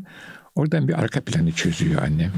Oradan 0.56 0.88
bir 0.88 1.00
arka 1.00 1.22
planı 1.22 1.52
çözüyor 1.52 2.02
annem. 2.02 2.32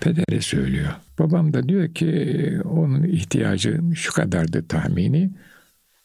Pedere 0.00 0.40
söylüyor. 0.40 0.92
Babam 1.20 1.52
da 1.54 1.68
diyor 1.68 1.94
ki 1.94 2.60
onun 2.64 3.02
ihtiyacı 3.02 3.80
şu 3.94 4.12
kadardı 4.12 4.68
tahmini. 4.68 5.30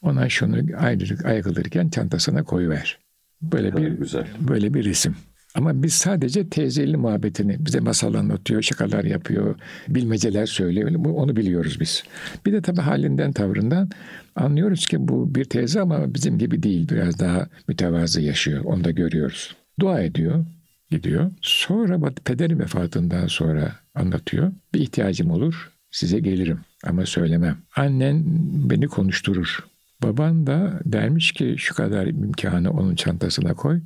Ona 0.01 0.29
şunu 0.29 0.57
ayrılık 0.77 1.25
ayrılırken 1.25 1.89
çantasına 1.89 2.43
koyuver. 2.43 2.99
Böyle 3.41 3.77
bir 3.77 3.87
güzel. 3.87 4.27
böyle 4.39 4.73
bir 4.73 4.85
resim. 4.85 5.15
Ama 5.55 5.83
biz 5.83 5.93
sadece 5.93 6.49
teyzeyle 6.49 6.97
muhabbetini 6.97 7.65
bize 7.65 7.79
masal 7.79 8.13
anlatıyor, 8.13 8.61
şakalar 8.61 9.03
yapıyor, 9.03 9.55
bilmeceler 9.87 10.45
söylüyor. 10.45 10.91
Onu 11.05 11.35
biliyoruz 11.35 11.77
biz. 11.79 12.03
Bir 12.45 12.53
de 12.53 12.61
tabii 12.61 12.81
halinden, 12.81 13.31
tavrından 13.31 13.89
anlıyoruz 14.35 14.85
ki 14.85 15.07
bu 15.07 15.35
bir 15.35 15.45
teyze 15.45 15.81
ama 15.81 16.13
bizim 16.13 16.37
gibi 16.37 16.63
değil. 16.63 16.89
Biraz 16.89 17.19
daha 17.19 17.47
mütevazı 17.67 18.21
yaşıyor. 18.21 18.63
Onu 18.65 18.83
da 18.83 18.91
görüyoruz. 18.91 19.55
Dua 19.79 20.01
ediyor, 20.01 20.45
gidiyor. 20.91 21.31
Sonra 21.41 22.11
pederin 22.25 22.59
vefatından 22.59 23.27
sonra 23.27 23.75
anlatıyor. 23.95 24.51
Bir 24.73 24.79
ihtiyacım 24.79 25.31
olur, 25.31 25.71
size 25.91 26.19
gelirim 26.19 26.59
ama 26.83 27.05
söylemem. 27.05 27.57
Annen 27.75 28.23
beni 28.69 28.87
konuşturur. 28.87 29.59
Baban 30.03 30.47
da 30.47 30.79
dermiş 30.85 31.31
ki 31.31 31.55
şu 31.57 31.75
kadar 31.75 32.07
imkanı 32.07 32.71
onun 32.71 32.95
çantasına 32.95 33.53
koy. 33.53 33.81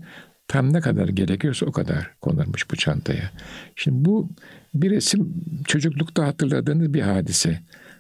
Tam 0.47 0.73
ne 0.73 0.81
kadar 0.81 1.07
gerekiyorsa 1.07 1.65
o 1.65 1.71
kadar 1.71 2.11
konulmuş 2.21 2.71
bu 2.71 2.75
çantaya. 2.75 3.31
Şimdi 3.75 4.05
bu 4.05 4.29
bir 4.73 4.91
resim 4.91 5.33
çocuklukta 5.67 6.27
hatırladığınız 6.27 6.93
bir 6.93 7.01
hadise. 7.01 7.59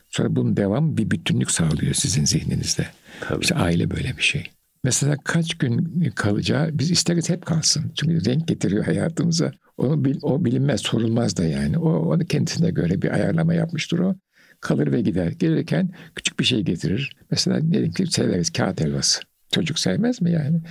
Sonra 0.09 0.35
bunun 0.35 0.57
devam 0.57 0.97
bir 0.97 1.11
bütünlük 1.11 1.51
sağlıyor 1.51 1.93
sizin 1.93 2.25
zihninizde. 2.25 2.87
Tabii. 3.21 3.41
İşte 3.41 3.55
aile 3.55 3.91
böyle 3.91 4.17
bir 4.17 4.23
şey. 4.23 4.43
Mesela 4.83 5.17
kaç 5.23 5.57
gün 5.57 6.03
kalacağı 6.15 6.69
biz 6.73 6.91
isteriz 6.91 7.29
hep 7.29 7.45
kalsın. 7.45 7.91
Çünkü 7.95 8.25
renk 8.25 8.47
getiriyor 8.47 8.85
hayatımıza. 8.85 9.51
Onu 9.77 10.05
bil, 10.05 10.19
o 10.21 10.45
bilinmez, 10.45 10.81
sorulmaz 10.81 11.37
da 11.37 11.43
yani. 11.43 11.77
O 11.77 11.89
onu 11.89 12.25
kendisine 12.25 12.71
göre 12.71 13.01
bir 13.01 13.11
ayarlama 13.11 13.53
yapmıştır 13.53 13.99
o. 13.99 14.15
Kalır 14.61 14.91
ve 14.91 15.01
gider. 15.01 15.31
Gelirken 15.31 15.89
küçük 16.15 16.39
bir 16.39 16.45
şey 16.45 16.61
getirir. 16.61 17.15
Mesela 17.31 17.71
diyelim 17.71 17.91
ki 17.91 18.07
severiz 18.07 18.49
kağıt 18.49 18.81
helvası. 18.81 19.21
Çocuk 19.51 19.79
sevmez 19.79 20.21
mi 20.21 20.31
yani? 20.31 20.61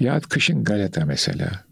Ya 0.00 0.20
kışın 0.20 0.64
galeta 0.64 1.04
mesela. 1.04 1.64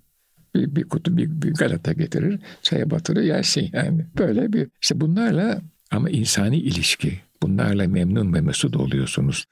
Bir, 0.55 0.77
bir 0.77 0.85
kutu 0.85 1.17
bir, 1.17 1.43
bir 1.43 1.55
galeta 1.55 1.93
getirir. 1.93 2.41
Çaya 2.63 2.91
batırır 2.91 3.23
yersin 3.23 3.71
yani. 3.73 4.07
Böyle 4.19 4.53
bir 4.53 4.69
işte 4.83 5.01
bunlarla 5.01 5.61
ama 5.91 6.11
insani 6.11 6.57
ilişki. 6.57 7.21
Bunlarla 7.43 7.89
memnun 7.89 8.35
ve 8.35 8.41
mesut 8.41 8.77
oluyorsunuz. 8.77 9.45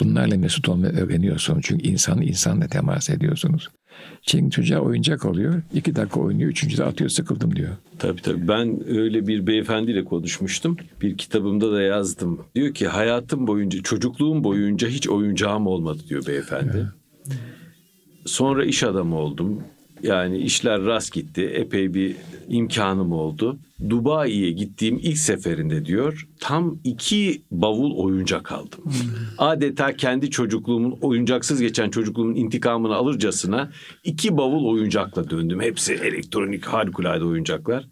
Bunlarla 0.00 0.38
mesut 0.38 0.68
olmayı 0.68 0.92
öğreniyorsunuz. 0.92 1.60
Çünkü 1.64 1.88
insanı 1.88 2.24
insanla 2.24 2.66
temas 2.66 3.10
ediyorsunuz. 3.10 3.68
Çünkü 4.22 4.50
çocuğa 4.50 4.80
oyuncak 4.80 5.24
oluyor. 5.24 5.62
iki 5.74 5.96
dakika 5.96 6.20
oynuyor. 6.20 6.50
Üçüncüde 6.50 6.84
atıyor 6.84 7.10
sıkıldım 7.10 7.56
diyor. 7.56 7.70
Tabii 7.98 8.22
tabii. 8.22 8.48
Ben 8.48 8.88
öyle 8.88 9.26
bir 9.26 9.46
beyefendiyle 9.46 10.04
konuşmuştum. 10.04 10.76
Bir 11.02 11.16
kitabımda 11.16 11.72
da 11.72 11.82
yazdım. 11.82 12.40
Diyor 12.54 12.74
ki 12.74 12.88
hayatım 12.88 13.46
boyunca, 13.46 13.82
çocukluğum 13.82 14.44
boyunca 14.44 14.88
hiç 14.88 15.08
oyuncağım 15.08 15.66
olmadı 15.66 15.98
diyor 16.08 16.26
beyefendi. 16.26 16.86
Sonra 18.26 18.64
iş 18.64 18.82
adamı 18.82 19.16
oldum. 19.16 19.62
Yani 20.02 20.38
işler 20.38 20.82
rast 20.82 21.12
gitti. 21.12 21.42
Epey 21.42 21.94
bir 21.94 22.16
imkanım 22.48 23.12
oldu. 23.12 23.58
Dubai'ye 23.90 24.52
gittiğim 24.52 24.98
ilk 25.02 25.18
seferinde 25.18 25.84
diyor 25.84 26.26
tam 26.40 26.78
iki 26.84 27.42
bavul 27.50 27.96
oyuncak 27.96 28.52
aldım. 28.52 28.84
Hmm. 28.84 28.92
Adeta 29.38 29.96
kendi 29.96 30.30
çocukluğumun 30.30 30.98
oyuncaksız 31.00 31.60
geçen 31.60 31.90
çocukluğumun 31.90 32.34
intikamını 32.34 32.94
alırcasına 32.94 33.72
iki 34.04 34.36
bavul 34.36 34.66
oyuncakla 34.66 35.30
döndüm. 35.30 35.60
Hepsi 35.60 35.94
elektronik 35.94 36.64
harikulade 36.64 37.24
oyuncaklar. 37.24 37.88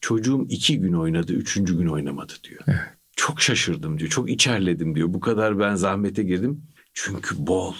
Çocuğum 0.00 0.46
iki 0.48 0.80
gün 0.80 0.92
oynadı, 0.92 1.32
üçüncü 1.32 1.78
gün 1.78 1.86
oynamadı 1.86 2.32
diyor. 2.44 2.60
Çok 3.16 3.40
şaşırdım 3.40 3.98
diyor. 3.98 4.10
Çok 4.10 4.30
içerledim 4.30 4.94
diyor. 4.94 5.14
Bu 5.14 5.20
kadar 5.20 5.58
ben 5.58 5.74
zahmete 5.74 6.22
girdim. 6.22 6.62
Çünkü 6.94 7.46
bol. 7.46 7.74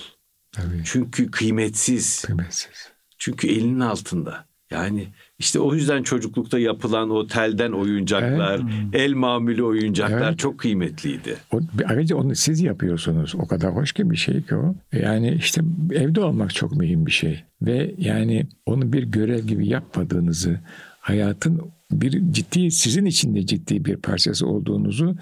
Tabii. 0.53 0.83
Çünkü 0.85 1.31
kıymetsiz. 1.31 2.23
Kıymetsiz. 2.23 2.94
Çünkü 3.25 3.49
elinin 3.49 3.81
altında. 3.81 4.45
Yani 4.71 5.09
işte 5.39 5.61
o 5.61 5.75
yüzden 5.75 6.03
çocuklukta 6.03 6.59
yapılan 6.59 7.11
o 7.11 7.27
telden 7.27 7.73
oyuncaklar, 7.73 8.55
evet. 8.55 8.95
el 8.95 9.13
mamülü 9.13 9.63
oyuncaklar 9.63 10.29
evet. 10.29 10.39
çok 10.39 10.59
kıymetliydi. 10.59 11.37
O, 11.53 11.61
ayrıca 11.87 12.17
onu 12.17 12.35
siz 12.35 12.61
yapıyorsunuz. 12.61 13.35
O 13.35 13.47
kadar 13.47 13.75
hoş 13.75 13.93
ki 13.93 14.11
bir 14.11 14.17
şey 14.17 14.43
ki 14.43 14.55
o. 14.55 14.75
Yani 14.93 15.35
işte 15.35 15.61
evde 15.93 16.21
olmak 16.21 16.55
çok 16.55 16.77
mühim 16.77 17.07
bir 17.07 17.11
şey. 17.11 17.45
Ve 17.63 17.95
yani 17.99 18.47
onu 18.67 18.93
bir 18.93 19.03
görev 19.03 19.47
gibi 19.47 19.69
yapmadığınızı, 19.69 20.61
hayatın 21.01 21.61
bir 21.91 22.33
ciddi, 22.33 22.71
sizin 22.71 23.05
için 23.05 23.35
de 23.35 23.47
ciddi 23.47 23.85
bir 23.85 23.97
parçası 23.97 24.47
olduğunuzu 24.47 25.17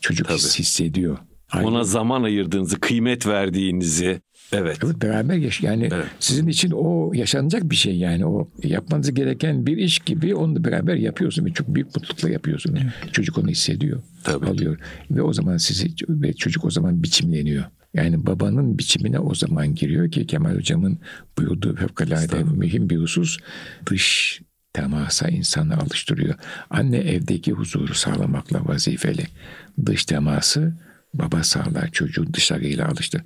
çocuk 0.00 0.28
Tabii. 0.28 0.38
hissediyor. 0.38 1.18
Aynen. 1.52 1.68
Ona 1.68 1.84
zaman 1.84 2.22
ayırdığınızı, 2.22 2.80
kıymet 2.80 3.26
verdiğinizi. 3.26 4.20
Evet. 4.52 4.78
Evet 4.84 5.02
beraber 5.02 5.34
yaş 5.34 5.60
yani 5.60 5.88
evet. 5.92 6.06
sizin 6.20 6.46
için 6.46 6.70
o 6.70 7.12
yaşanacak 7.14 7.70
bir 7.70 7.76
şey 7.76 7.96
yani 7.96 8.26
o 8.26 8.48
yapmanız 8.62 9.14
gereken 9.14 9.66
bir 9.66 9.76
iş 9.76 9.98
gibi 9.98 10.34
onu 10.34 10.56
da 10.56 10.64
beraber 10.64 10.94
yapıyorsun 10.94 11.44
ve 11.44 11.52
çok 11.52 11.74
büyük 11.74 11.96
mutlulukla 11.96 12.30
yapıyorsun. 12.30 12.78
Evet. 12.82 13.14
Çocuk 13.14 13.38
onu 13.38 13.48
hissediyor. 13.48 14.02
Tabii. 14.24 14.46
Alıyor 14.46 14.78
ve 15.10 15.22
o 15.22 15.32
zaman 15.32 15.56
sizi 15.56 15.86
ve 16.08 16.32
çocuk 16.32 16.64
o 16.64 16.70
zaman 16.70 17.02
biçimleniyor. 17.02 17.64
Yani 17.94 18.26
babanın 18.26 18.78
biçimine 18.78 19.18
o 19.18 19.34
zaman 19.34 19.74
giriyor 19.74 20.10
ki 20.10 20.26
Kemal 20.26 20.56
Hocam'ın 20.56 20.98
buyurduğu 21.38 21.76
fevkalade 21.76 22.44
mühim 22.44 22.90
bir 22.90 22.96
husus 22.96 23.38
dış 23.86 24.40
temasa 24.72 25.28
insanı 25.28 25.76
alıştırıyor. 25.76 26.34
Anne 26.70 26.96
evdeki 26.96 27.52
huzuru 27.52 27.94
sağlamakla 27.94 28.66
vazifeli. 28.66 29.26
Dış 29.86 30.04
teması 30.04 30.74
Baba 31.14 31.42
sağlar 31.42 31.90
çocuğu 31.92 32.34
dışarıyla 32.34 32.88
alıştır. 32.88 33.22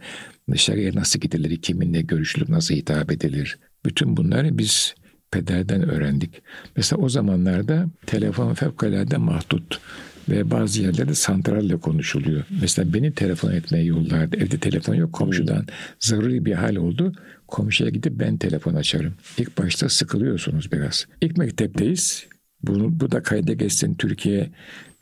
Dışarıya 0.52 0.94
nasıl 0.94 1.20
gidilir, 1.20 1.56
kiminle 1.56 2.00
görüşülür, 2.00 2.52
nasıl 2.52 2.74
hitap 2.74 3.12
edilir. 3.12 3.58
Bütün 3.84 4.16
bunları 4.16 4.58
biz 4.58 4.94
pederden 5.30 5.88
öğrendik. 5.88 6.42
Mesela 6.76 7.02
o 7.02 7.08
zamanlarda 7.08 7.86
telefon 8.06 8.54
fevkalade 8.54 9.16
mahdut 9.16 9.80
ve 10.28 10.50
bazı 10.50 10.82
yerlerde 10.82 11.14
santralle 11.14 11.76
konuşuluyor. 11.76 12.44
Mesela 12.60 12.94
beni 12.94 13.12
telefon 13.12 13.52
etmeye 13.52 13.84
yollardı. 13.84 14.36
Evde 14.36 14.58
telefon 14.58 14.94
yok 14.94 15.12
komşudan. 15.12 15.66
Zaruri 16.00 16.44
bir 16.44 16.52
hal 16.52 16.76
oldu. 16.76 17.12
Komşuya 17.48 17.90
gidip 17.90 18.12
ben 18.20 18.36
telefon 18.36 18.74
açarım. 18.74 19.14
İlk 19.38 19.58
başta 19.58 19.88
sıkılıyorsunuz 19.88 20.72
biraz. 20.72 21.06
İlk 21.20 21.36
mektepteyiz. 21.36 22.26
Bunu, 22.66 23.00
bu 23.00 23.10
da 23.10 23.22
kayda 23.22 23.52
geçsin 23.52 23.94
Türkiye. 23.94 24.50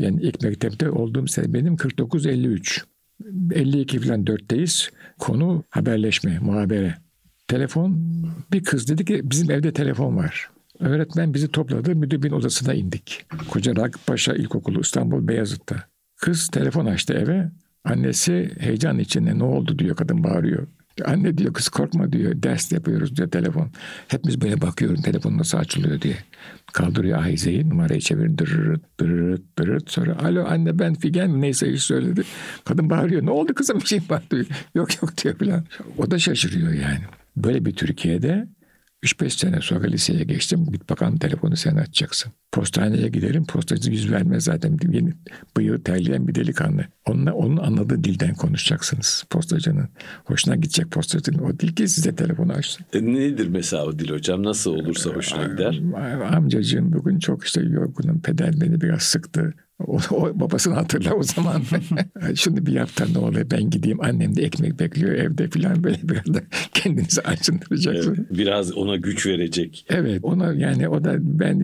Yani 0.01 0.23
ilk 0.23 0.43
mektepte 0.43 0.91
olduğum 0.91 1.27
sene 1.27 1.55
benim 1.55 1.75
49-53. 1.75 2.83
52 3.53 3.99
falan 3.99 4.25
4'teyiz. 4.25 4.91
Konu 5.19 5.65
haberleşme, 5.71 6.39
muhabere. 6.39 6.95
Telefon 7.49 7.99
bir 8.53 8.65
kız 8.65 8.89
dedi 8.89 9.05
ki 9.05 9.21
bizim 9.25 9.51
evde 9.51 9.73
telefon 9.73 10.17
var. 10.17 10.51
Öğretmen 10.81 11.35
bizi 11.35 11.49
topladı 11.49 11.97
müdürün 11.97 12.33
odasına 12.33 12.75
indik. 12.75 13.27
Koca 13.51 13.77
Rakip 13.77 14.07
Paşa 14.07 14.35
İlkokulu 14.35 14.81
İstanbul 14.81 15.29
Beyazıt'ta. 15.29 15.85
Kız 16.17 16.49
telefon 16.49 16.87
açtı 16.87 17.15
eve. 17.15 17.51
Annesi 17.85 18.51
heyecan 18.59 18.99
içinde 18.99 19.39
ne 19.39 19.45
oldu 19.45 19.79
diyor 19.79 19.97
kadın 19.97 20.25
bağırıyor. 20.25 20.67
Anne 21.05 21.39
diyor 21.39 21.53
kız 21.53 21.69
korkma 21.69 22.13
diyor 22.13 22.43
ders 22.43 22.73
yapıyoruz 22.73 23.17
diyor 23.17 23.31
telefon. 23.31 23.71
Hepimiz 24.09 24.41
böyle 24.41 24.61
bakıyorum 24.61 25.03
telefon 25.03 25.39
nasıl 25.39 25.59
açılıyor 25.59 26.01
diye. 26.01 26.17
Kaldırıyor 26.73 27.19
ahizeyi 27.19 27.69
numarayı 27.71 28.01
çevirin 28.01 28.39
dırırıt 28.39 29.01
dırırıt 29.01 29.59
dırırıt 29.59 29.91
sonra 29.91 30.19
alo 30.19 30.45
anne 30.45 30.79
ben 30.79 30.95
Figen 30.95 31.31
mi 31.31 31.41
neyse 31.41 31.69
iş 31.69 31.83
söyledi. 31.83 32.23
Kadın 32.65 32.91
bağırıyor 32.91 33.27
ne 33.27 33.31
oldu 33.31 33.55
kızım 33.55 33.81
bir 33.81 33.87
şey 33.87 34.01
var 34.11 34.23
diyor. 34.31 34.47
Yok 34.75 35.03
yok 35.03 35.25
diyor 35.25 35.39
falan. 35.39 35.65
O 35.99 36.11
da 36.11 36.19
şaşırıyor 36.19 36.73
yani. 36.73 37.05
Böyle 37.37 37.65
bir 37.65 37.73
Türkiye'de 37.73 38.49
3-5 39.05 39.31
sene 39.31 39.61
sonra 39.61 39.87
liseye 39.87 40.25
geçtim. 40.25 40.67
Git 40.73 40.91
bakalım 40.91 41.17
telefonu 41.17 41.57
sen 41.57 41.77
açacaksın. 41.77 42.33
Postaneye 42.53 43.09
giderim. 43.09 43.47
Postacı 43.47 43.91
yüz 43.91 44.13
vermez 44.13 44.45
zaten. 44.45 44.79
Yeni 44.93 45.13
bıyığı 45.57 45.83
terleyen 45.83 46.29
bir 46.29 46.35
delikanlı. 46.35 46.87
Onunla, 47.07 47.33
onun 47.33 47.57
anladığı 47.57 48.05
dilden 48.05 48.35
konuşacaksınız 48.35 49.25
postacının. 49.31 49.89
Hoşuna 50.25 50.57
gidecek 50.57 50.91
postacının. 50.91 51.39
O 51.39 51.59
dil 51.61 51.75
ki 51.75 51.89
size 51.89 52.15
telefonu 52.15 52.53
açsın. 52.53 52.87
E 52.93 53.05
nedir 53.05 53.49
mesela 53.49 53.85
o 53.85 53.99
dil 53.99 54.11
hocam? 54.11 54.43
Nasıl 54.43 54.71
olursa 54.71 55.11
hoşuna 55.11 55.45
gider? 55.45 55.81
Amcacığım 56.37 56.93
bugün 56.93 57.19
çok 57.19 57.45
işte 57.45 57.61
yorgunum. 57.61 58.21
Peder 58.21 58.61
beni 58.61 58.81
biraz 58.81 59.03
sıktı. 59.03 59.55
O, 59.79 59.99
o 60.11 60.41
babasını 60.41 60.75
hatırla 60.75 61.15
o 61.15 61.23
zaman. 61.23 61.63
Şunu 62.35 62.67
bir 62.67 62.73
yap 62.73 62.99
da 62.99 63.07
ne 63.07 63.19
oluyor 63.19 63.51
ben 63.51 63.71
gideyim 63.71 64.01
annem 64.01 64.37
de 64.37 64.43
ekmek 64.43 64.81
bekliyor 64.81 65.13
evde 65.13 65.49
falan 65.49 65.85
böyle 65.85 65.99
biraz 66.03 66.35
da 66.35 66.43
kendinizi 66.75 67.21
açındıracaksın. 67.21 68.15
Evet, 68.19 68.39
biraz 68.39 68.73
ona 68.73 68.97
güç 68.97 69.27
verecek. 69.27 69.87
Evet 69.89 70.21
ona 70.23 70.53
yani 70.53 70.89
o 70.89 71.05
da 71.05 71.17
ben 71.21 71.61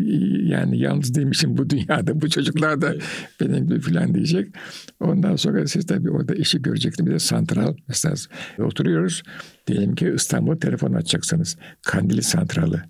yani 0.46 0.78
yalnız 0.78 1.14
değilmişim 1.14 1.58
bu 1.58 1.70
dünyada 1.70 2.20
bu 2.20 2.30
çocuklar 2.30 2.80
da 2.80 2.92
evet. 2.92 3.02
benim 3.40 3.66
gibi 3.66 3.80
falan 3.80 4.14
diyecek. 4.14 4.54
Ondan 5.00 5.36
sonra 5.36 5.66
siz 5.66 5.86
tabii 5.86 6.10
orada 6.10 6.34
işi 6.34 6.62
göreceksiniz. 6.62 7.06
Bir 7.06 7.14
de 7.14 7.18
santral 7.18 7.76
mesela 7.88 8.14
oturuyoruz. 8.58 9.22
Diyelim 9.66 9.94
ki 9.94 10.12
İstanbul 10.16 10.56
telefon 10.56 10.92
açacaksınız. 10.92 11.56
Kandili 11.86 12.22
santralı. 12.22 12.82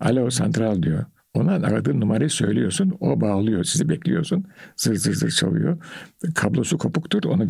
Alo 0.00 0.30
santral 0.30 0.82
diyor. 0.82 1.04
Ona 1.34 1.52
aradığın 1.52 2.00
numarayı 2.00 2.30
söylüyorsun. 2.30 2.96
O 3.00 3.20
bağlıyor. 3.20 3.64
Sizi 3.64 3.88
bekliyorsun. 3.88 4.44
Zır 4.76 4.94
zır 4.94 5.14
zır 5.14 5.30
çalıyor. 5.30 5.78
Kablosu 6.34 6.78
kopuktur. 6.78 7.24
Onu 7.24 7.46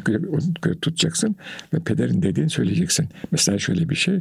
tutacaksın. 0.62 1.36
Ve 1.72 1.80
pederin 1.80 2.22
dediğini 2.22 2.50
söyleyeceksin. 2.50 3.08
Mesela 3.30 3.58
şöyle 3.58 3.88
bir 3.88 3.94
şey. 3.94 4.18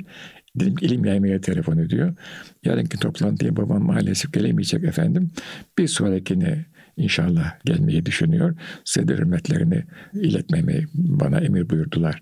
Dilim 0.60 0.76
ilim 0.82 1.06
yaymaya 1.06 1.42
telefon 1.42 1.78
ediyor. 1.78 2.16
Yarınki 2.64 2.98
toplantıya 2.98 3.56
babam 3.56 3.84
maalesef 3.84 4.34
gelemeyecek 4.34 4.84
efendim. 4.84 5.32
Bir 5.78 5.88
sonrakine 5.88 6.66
inşallah 6.98 7.54
gelmeyi 7.66 8.06
düşünüyor. 8.06 8.56
Size 8.86 9.08
de 9.08 9.14
hürmetlerini 9.14 9.84
iletmemi 10.14 10.86
bana 10.94 11.40
emir 11.40 11.70
buyurdular 11.70 12.22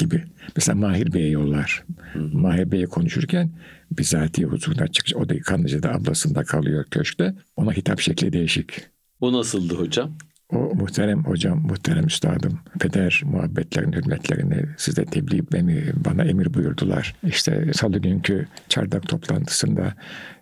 gibi. 0.00 0.24
Mesela 0.56 0.78
Mahir 0.78 1.12
Bey'e 1.12 1.28
yollar. 1.28 1.84
Mahir 2.32 2.72
Bey'e 2.72 2.86
konuşurken 2.86 3.50
bizatihi 3.90 4.46
huzuruna 4.46 4.88
çıkacak. 4.88 5.20
O 5.20 5.28
da 5.28 5.40
Kanlıca'da 5.40 5.94
ablasında 5.94 6.44
kalıyor 6.44 6.84
köşkte. 6.90 7.34
Ona 7.56 7.72
hitap 7.72 8.00
şekli 8.00 8.32
değişik. 8.32 8.82
O 9.20 9.32
nasıldı 9.32 9.74
hocam? 9.74 10.10
O 10.52 10.74
muhterem 10.74 11.24
hocam, 11.24 11.62
muhterem 11.62 12.06
üstadım, 12.06 12.60
peder 12.80 13.22
muhabbetlerini, 13.24 13.96
hürmetlerini 13.96 14.66
size 14.76 15.04
tebliğ 15.04 15.38
etmemi 15.38 15.92
bana 16.04 16.24
emir 16.24 16.54
buyurdular. 16.54 17.14
İşte 17.26 17.70
salı 17.74 17.98
günkü 17.98 18.46
çardak 18.68 19.08
toplantısında 19.08 19.94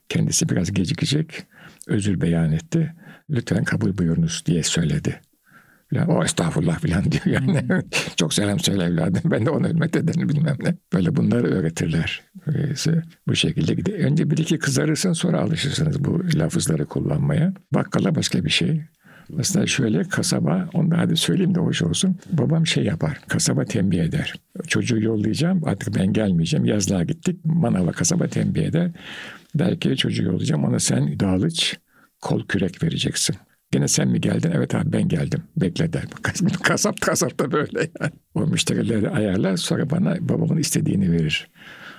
kendisi 0.08 0.48
biraz 0.48 0.72
gecikecek, 0.72 1.46
özür 1.86 2.20
beyan 2.20 2.52
etti. 2.52 2.94
Lütfen 3.30 3.64
kabul 3.64 3.98
buyurunuz 3.98 4.42
diye 4.46 4.62
söyledi. 4.62 5.20
Falan. 5.94 6.08
O 6.08 6.24
estağfurullah 6.24 6.78
falan 6.78 7.12
diyor 7.12 7.26
yani. 7.26 7.64
Çok 8.16 8.34
selam 8.34 8.58
söyle 8.58 8.84
evladım. 8.84 9.22
Ben 9.24 9.46
de 9.46 9.50
ona 9.50 9.68
hürmet 9.68 9.96
ederim 9.96 10.28
bilmem 10.28 10.56
ne. 10.62 10.74
Böyle 10.92 11.16
bunları 11.16 11.46
öğretirler. 11.46 12.22
Öyleyse 12.46 13.02
bu 13.26 13.34
şekilde 13.34 13.74
gidiyor. 13.74 13.98
Önce 13.98 14.30
bir 14.30 14.38
iki 14.38 14.58
kızarırsın 14.58 15.12
sonra 15.12 15.40
alışırsınız 15.40 16.04
bu 16.04 16.22
lafızları 16.34 16.86
kullanmaya. 16.86 17.52
Bakkala 17.72 18.14
başka 18.14 18.44
bir 18.44 18.50
şey. 18.50 18.82
Mesela 19.30 19.66
şöyle 19.66 20.02
kasaba, 20.02 20.68
onu 20.74 20.90
da 20.90 20.98
hadi 20.98 21.16
söyleyeyim 21.16 21.54
de 21.54 21.60
hoş 21.60 21.82
olsun. 21.82 22.16
Babam 22.32 22.66
şey 22.66 22.84
yapar, 22.84 23.20
kasaba 23.28 23.64
tembih 23.64 24.00
eder. 24.00 24.34
Çocuğu 24.66 25.02
yollayacağım, 25.02 25.60
artık 25.64 25.96
ben 25.96 26.12
gelmeyeceğim. 26.12 26.64
Yazlığa 26.66 27.04
gittik, 27.04 27.44
manava 27.44 27.92
kasaba 27.92 28.26
tembih 28.26 28.62
eder. 28.62 28.90
Der 29.54 29.80
ki 29.80 29.96
çocuğu 29.96 30.22
yollayacağım, 30.22 30.64
ona 30.64 30.78
sen 30.78 31.20
dağılıç, 31.20 31.78
kol 32.20 32.46
kürek 32.46 32.82
vereceksin. 32.82 33.36
Gene 33.70 33.88
sen 33.88 34.08
mi 34.08 34.20
geldin? 34.20 34.52
Evet 34.54 34.74
abi 34.74 34.92
ben 34.92 35.08
geldim. 35.08 35.42
Bekle 35.56 35.92
der. 35.92 36.04
Kasap 36.62 37.00
kasap 37.00 37.40
da 37.40 37.52
böyle 37.52 37.78
yani. 38.00 38.12
O 38.34 38.46
müşterileri 38.46 39.10
ayarlar 39.10 39.56
sonra 39.56 39.90
bana 39.90 40.16
babamın 40.20 40.56
istediğini 40.56 41.12
verir. 41.12 41.48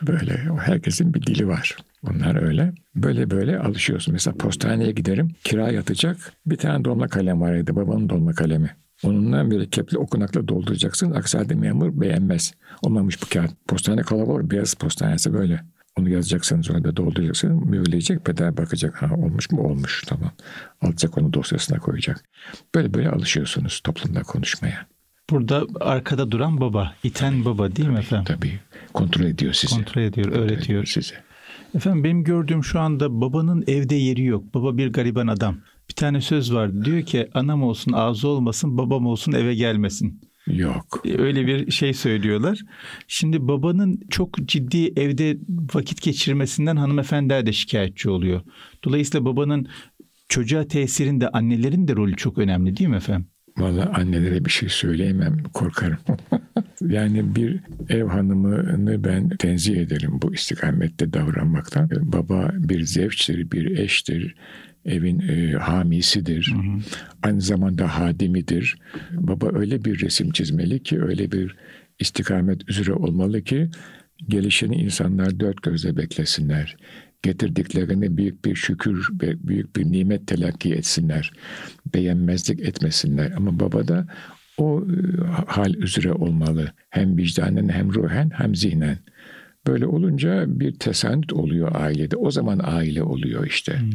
Böyle 0.02 0.34
herkesin 0.62 1.14
bir 1.14 1.22
dili 1.22 1.48
var. 1.48 1.78
Bunlar 2.04 2.44
öyle. 2.44 2.74
Böyle 2.96 3.30
böyle 3.30 3.60
alışıyorsun. 3.60 4.14
Mesela 4.14 4.38
postaneye 4.38 4.92
giderim. 4.92 5.28
Kira 5.44 5.72
yatacak. 5.72 6.18
Bir 6.46 6.58
tane 6.58 6.86
dolma 6.86 7.08
kalem 7.08 7.42
var 7.42 7.54
evde. 7.54 7.76
Babanın 7.76 8.10
dolma 8.10 8.34
kalemi. 8.34 8.76
Onunla 9.04 9.52
böyle 9.52 9.70
kepli 9.70 9.98
okunakla 9.98 10.48
dolduracaksın. 10.48 11.12
Aksi 11.12 11.38
halde 11.38 11.56
memur 11.56 12.02
beğenmez. 12.02 12.54
Olmamış 12.82 13.22
bu 13.22 13.26
kağıt. 13.30 13.52
Postane 13.68 14.02
kalabalık. 14.02 14.52
Beyaz 14.52 14.74
postanesi 14.74 15.34
böyle. 15.34 15.60
Onu 16.00 16.10
yazacaksın 16.10 16.62
sonra 16.62 16.84
da 16.84 16.98
dolduracaksın. 16.98 17.70
Mühürleyecek. 17.70 18.26
Peder 18.26 18.58
bakacak. 18.58 19.02
Ha 19.02 19.16
olmuş 19.16 19.52
mu? 19.52 19.62
Olmuş. 19.62 20.04
Tamam. 20.08 20.32
Alacak 20.82 21.18
onu 21.18 21.34
dosyasına 21.34 21.80
koyacak. 21.80 22.26
Böyle 22.76 22.94
böyle 22.94 23.10
alışıyorsunuz 23.10 23.80
toplumda 23.84 24.22
konuşmaya. 24.22 24.86
Burada 25.30 25.66
arkada 25.80 26.32
duran 26.32 26.62
baba, 26.62 26.94
iten 27.04 27.46
baba 27.46 27.76
değil 27.76 27.90
mi 27.90 28.00
efendim? 28.00 28.26
Tabii. 28.36 28.60
Kontrol 28.94 29.26
ediyor 29.26 29.54
sizi. 29.54 29.76
Kontrol 29.76 30.02
ediyor, 30.02 30.32
öğretiyor. 30.32 30.86
sizi. 30.86 31.14
Efendim 31.76 32.04
benim 32.04 32.24
gördüğüm 32.24 32.64
şu 32.64 32.80
anda 32.80 33.22
babanın 33.22 33.64
evde 33.68 33.96
yeri 33.96 34.24
yok. 34.24 34.54
Baba 34.54 34.78
bir 34.78 34.94
gariban 34.94 35.28
adam. 35.28 35.58
Bir 35.90 35.94
tane 35.94 36.22
söz 36.22 36.54
var. 36.54 36.86
Diyor 36.86 37.02
ki 37.02 37.30
anam 37.34 37.64
olsun 37.64 37.92
ağzı 37.94 38.28
olmasın, 38.28 38.78
babam 38.78 39.06
olsun 39.06 39.32
eve 39.32 39.56
gelmesin. 39.56 40.22
Yok. 40.48 41.02
Öyle 41.18 41.48
bir 41.48 41.72
şey 41.72 41.94
söylüyorlar. 41.94 42.60
Şimdi 43.08 43.48
babanın 43.48 44.02
çok 44.10 44.48
ciddi 44.48 45.00
evde 45.00 45.38
vakit 45.74 46.02
geçirmesinden 46.02 46.76
hanımefendiler 46.76 47.46
de 47.46 47.54
şikayetçi 47.54 48.10
oluyor. 48.10 48.42
Dolayısıyla 48.84 49.26
babanın 49.26 49.68
çocuğa 50.30 50.68
tesirinde 50.68 51.30
annelerin 51.30 51.88
de 51.88 51.96
rolü 51.96 52.16
çok 52.16 52.38
önemli 52.38 52.78
değil 52.78 52.90
mi 52.90 52.96
efendim? 52.96 53.28
Valla 53.58 53.94
annelere 53.94 54.46
bir 54.46 54.50
şey 54.50 54.70
söyleyemem 54.70 55.44
korkarım. 55.54 55.98
yani 56.82 57.36
bir 57.36 57.60
ev 57.90 58.06
hanımını 58.06 59.04
ben 59.04 59.30
tenzih 59.30 59.78
ederim 59.78 60.20
bu 60.22 60.34
istikamette 60.34 61.14
davranmaktan. 61.14 61.90
Baba 62.02 62.52
bir 62.54 62.82
zevçtir, 62.84 63.52
bir 63.52 63.78
eştir, 63.78 64.36
evin 64.86 65.20
e, 65.20 65.52
hamisidir. 65.52 66.54
Hı 66.56 66.60
hı. 66.60 66.80
Aynı 67.24 67.42
zamanda 67.42 68.00
hadimidir. 68.00 68.78
Baba 69.12 69.60
öyle 69.60 69.86
bir 69.86 70.02
resim 70.02 70.32
çizmeli 70.32 70.84
ki, 70.84 71.02
öyle 71.02 71.32
bir 71.32 71.56
istikamet 72.00 72.70
üzere 72.70 72.94
olmalı 72.94 73.42
ki 73.42 73.70
gelişini 74.28 74.76
insanlar 74.76 75.40
dört 75.40 75.64
gözle 75.64 75.98
beklesinler 75.98 76.78
getirdiklerini 77.24 78.18
büyük 78.18 78.46
bir 78.46 78.56
şükür 78.56 79.10
ve 79.22 79.48
büyük 79.48 79.76
bir 79.76 79.92
nimet 79.92 80.28
telakki 80.28 80.74
etsinler. 80.74 81.32
Beğenmezlik 81.94 82.60
etmesinler. 82.60 83.32
Ama 83.32 83.60
baba 83.60 83.88
da 83.88 84.08
o 84.58 84.84
e, 84.84 85.28
hal 85.48 85.74
üzere 85.74 86.12
olmalı. 86.12 86.72
Hem 86.90 87.18
vicdanen 87.18 87.70
hem 87.70 87.94
ruhen 87.94 88.32
hem 88.34 88.56
zihnen. 88.56 88.98
Böyle 89.68 89.86
olunca 89.86 90.46
bir 90.48 90.74
tesanüt 90.74 91.34
oluyor 91.34 91.76
ailede. 91.76 92.16
O 92.16 92.32
zaman 92.32 92.60
aile 92.64 93.04
oluyor 93.04 93.48
işte. 93.48 93.80
Hmm. 93.80 93.90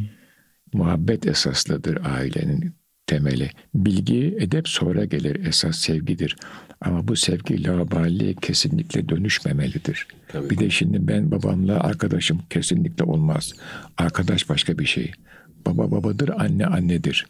Muhabbet 0.75 1.27
esaslıdır 1.27 1.99
ailenin 2.05 2.75
temeli. 3.07 3.51
Bilgi, 3.75 4.37
edep 4.41 4.69
sonra 4.69 5.05
gelir. 5.05 5.47
Esas 5.47 5.77
sevgidir. 5.77 6.37
Ama 6.81 7.09
bu 7.09 7.17
sevgi 7.17 7.65
laubaliye 7.65 8.35
kesinlikle 8.35 9.09
dönüşmemelidir. 9.09 10.07
Tabii. 10.29 10.51
Bir 10.51 10.59
de 10.59 10.71
şimdi 10.71 11.09
ben 11.09 11.31
babamla 11.31 11.81
arkadaşım 11.81 12.41
kesinlikle 12.51 13.05
olmaz. 13.05 13.53
Arkadaş 13.99 14.49
başka 14.49 14.79
bir 14.79 14.87
şey. 14.87 15.13
Baba 15.67 15.91
babadır, 15.91 16.29
anne 16.29 16.67
annedir. 16.67 17.27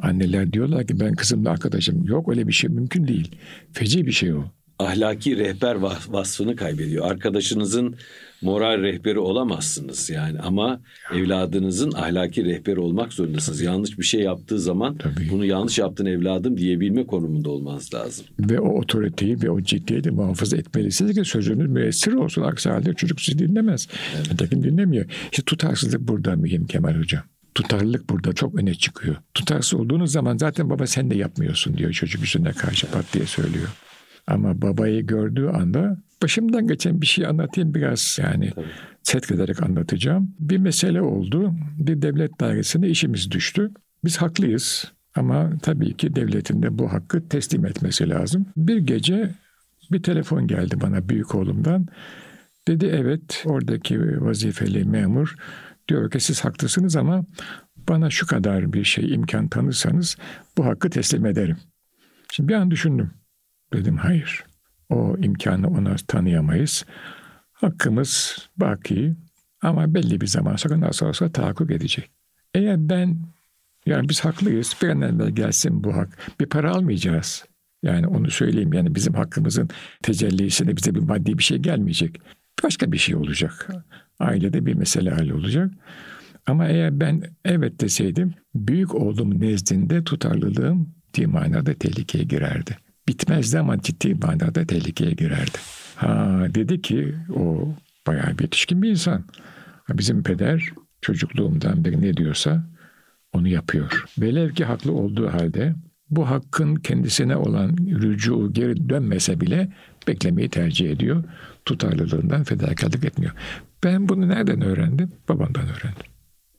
Anneler 0.00 0.52
diyorlar 0.52 0.86
ki 0.86 1.00
ben 1.00 1.14
kızımla 1.14 1.50
arkadaşım. 1.50 2.04
Yok 2.04 2.28
öyle 2.28 2.48
bir 2.48 2.52
şey 2.52 2.70
mümkün 2.70 3.08
değil. 3.08 3.36
Feci 3.72 4.06
bir 4.06 4.12
şey 4.12 4.34
o 4.34 4.44
ahlaki 4.78 5.36
rehber 5.36 5.74
vasfını 6.08 6.56
kaybediyor. 6.56 7.10
Arkadaşınızın 7.10 7.96
moral 8.42 8.82
rehberi 8.82 9.18
olamazsınız 9.18 10.10
yani 10.10 10.38
ama 10.38 10.80
evladınızın 11.14 11.92
ahlaki 11.92 12.44
rehberi 12.44 12.80
olmak 12.80 13.12
zorundasınız. 13.12 13.58
Tabii. 13.58 13.66
Yanlış 13.66 13.98
bir 13.98 14.04
şey 14.04 14.20
yaptığı 14.20 14.58
zaman 14.58 14.96
Tabii. 14.98 15.28
bunu 15.30 15.44
yanlış 15.44 15.78
yaptın 15.78 16.06
evladım 16.06 16.56
diyebilme 16.56 17.06
konumunda 17.06 17.50
olmanız 17.50 17.94
lazım. 17.94 18.26
Ve 18.40 18.60
o 18.60 18.78
otoriteyi 18.78 19.42
ve 19.42 19.50
o 19.50 19.60
ciddiyeti 19.60 20.10
muhafaza 20.10 20.56
etmelisiniz 20.56 21.14
ki 21.14 21.24
sözünüz 21.24 21.68
müessir 21.68 22.12
olsun. 22.12 22.42
Aksi 22.42 22.70
halde 22.70 22.94
çocuk 22.94 23.20
sizi 23.20 23.38
dinlemez. 23.38 23.88
Evet. 24.16 24.32
Ötekin 24.32 24.62
dinlemiyor. 24.62 25.06
İşte 25.32 25.42
tutarsızlık 25.42 26.00
burada 26.00 26.36
mühim 26.36 26.66
Kemal 26.66 26.94
Hocam. 26.94 27.22
Tutarlılık 27.54 28.10
burada 28.10 28.32
çok 28.32 28.54
öne 28.54 28.74
çıkıyor. 28.74 29.16
Tutarsız 29.34 29.74
olduğunuz 29.74 30.12
zaman 30.12 30.36
zaten 30.36 30.70
baba 30.70 30.86
sen 30.86 31.10
de 31.10 31.14
yapmıyorsun 31.14 31.78
diyor 31.78 31.92
çocuk 31.92 32.24
üstüne 32.24 32.52
karşı 32.52 32.86
pat 32.90 33.04
diye 33.14 33.26
söylüyor. 33.26 33.68
Ama 34.26 34.62
babayı 34.62 35.06
gördüğü 35.06 35.48
anda 35.48 35.96
başımdan 36.22 36.66
geçen 36.68 37.00
bir 37.00 37.06
şey 37.06 37.26
anlatayım 37.26 37.74
biraz 37.74 38.18
yani 38.22 38.50
Tabii. 38.50 38.66
setrederek 39.02 39.62
anlatacağım. 39.62 40.34
Bir 40.38 40.58
mesele 40.58 41.02
oldu. 41.02 41.54
Bir 41.78 42.02
devlet 42.02 42.40
dairesine 42.40 42.88
işimiz 42.88 43.30
düştü. 43.30 43.70
Biz 44.04 44.16
haklıyız 44.16 44.92
ama 45.14 45.50
tabii 45.62 45.96
ki 45.96 46.16
devletin 46.16 46.62
de 46.62 46.78
bu 46.78 46.92
hakkı 46.92 47.28
teslim 47.28 47.66
etmesi 47.66 48.08
lazım. 48.08 48.46
Bir 48.56 48.76
gece 48.76 49.30
bir 49.92 50.02
telefon 50.02 50.46
geldi 50.46 50.80
bana 50.80 51.08
büyük 51.08 51.34
oğlumdan. 51.34 51.86
Dedi 52.68 52.86
evet 52.86 53.42
oradaki 53.46 54.24
vazifeli 54.24 54.84
memur 54.84 55.34
diyor 55.88 56.10
ki 56.10 56.20
siz 56.20 56.44
haklısınız 56.44 56.96
ama 56.96 57.24
bana 57.88 58.10
şu 58.10 58.26
kadar 58.26 58.72
bir 58.72 58.84
şey 58.84 59.14
imkan 59.14 59.48
tanırsanız 59.48 60.16
bu 60.58 60.66
hakkı 60.66 60.90
teslim 60.90 61.26
ederim. 61.26 61.56
Şimdi 62.32 62.48
bir 62.48 62.54
an 62.54 62.70
düşündüm. 62.70 63.10
Dedim 63.72 63.96
hayır. 63.96 64.44
O 64.90 65.16
imkanı 65.18 65.68
ona 65.68 65.96
tanıyamayız. 66.08 66.84
Hakkımız 67.52 68.38
baki 68.56 69.14
ama 69.62 69.94
belli 69.94 70.20
bir 70.20 70.26
zaman 70.26 70.56
sonra 70.56 70.80
nasıl 70.80 71.06
olsa 71.06 71.32
tahakkuk 71.32 71.70
edecek. 71.70 72.10
Eğer 72.54 72.88
ben 72.88 73.18
yani 73.86 74.08
biz 74.08 74.20
haklıyız. 74.20 74.76
Bir 74.82 74.88
an 74.88 75.00
evvel 75.00 75.30
gelsin 75.30 75.84
bu 75.84 75.96
hak. 75.96 76.18
Bir 76.40 76.46
para 76.46 76.70
almayacağız. 76.72 77.44
Yani 77.82 78.06
onu 78.06 78.30
söyleyeyim. 78.30 78.72
Yani 78.72 78.94
bizim 78.94 79.14
hakkımızın 79.14 79.68
tecellisine 80.02 80.76
bize 80.76 80.94
bir 80.94 81.00
maddi 81.00 81.38
bir 81.38 81.42
şey 81.42 81.58
gelmeyecek. 81.58 82.20
Başka 82.64 82.92
bir 82.92 82.98
şey 82.98 83.16
olacak. 83.16 83.68
Ailede 84.18 84.66
bir 84.66 84.74
mesele 84.74 85.10
hali 85.10 85.34
olacak. 85.34 85.70
Ama 86.46 86.68
eğer 86.68 87.00
ben 87.00 87.22
evet 87.44 87.80
deseydim 87.80 88.34
büyük 88.54 88.94
oğlum 88.94 89.40
nezdinde 89.40 90.04
tutarlılığım 90.04 90.94
diye 91.14 91.26
manada 91.26 91.74
tehlikeye 91.74 92.24
girerdi 92.24 92.76
bitmezdi 93.08 93.58
ama 93.58 93.82
ciddi 93.82 94.14
manada 94.14 94.66
tehlikeye 94.66 95.10
girerdi. 95.10 95.58
Ha 95.96 96.46
dedi 96.54 96.82
ki 96.82 97.14
o 97.36 97.74
bayağı 98.06 98.38
bir 98.38 98.42
yetişkin 98.42 98.82
bir 98.82 98.90
insan. 98.90 99.24
Bizim 99.88 100.22
peder 100.22 100.72
çocukluğumdan 101.00 101.84
beri 101.84 102.02
ne 102.02 102.16
diyorsa 102.16 102.64
onu 103.32 103.48
yapıyor. 103.48 104.04
Velev 104.18 104.50
ki 104.50 104.64
haklı 104.64 104.92
olduğu 104.92 105.32
halde 105.32 105.74
bu 106.10 106.30
hakkın 106.30 106.74
kendisine 106.74 107.36
olan 107.36 107.76
rücu 107.78 108.52
geri 108.52 108.88
dönmese 108.88 109.40
bile 109.40 109.72
beklemeyi 110.08 110.48
tercih 110.48 110.90
ediyor. 110.90 111.24
Tutarlılığından 111.64 112.44
fedakarlık 112.44 113.04
etmiyor. 113.04 113.32
Ben 113.84 114.08
bunu 114.08 114.28
nereden 114.28 114.62
öğrendim? 114.62 115.12
Babamdan 115.28 115.64
öğrendim. 115.64 116.06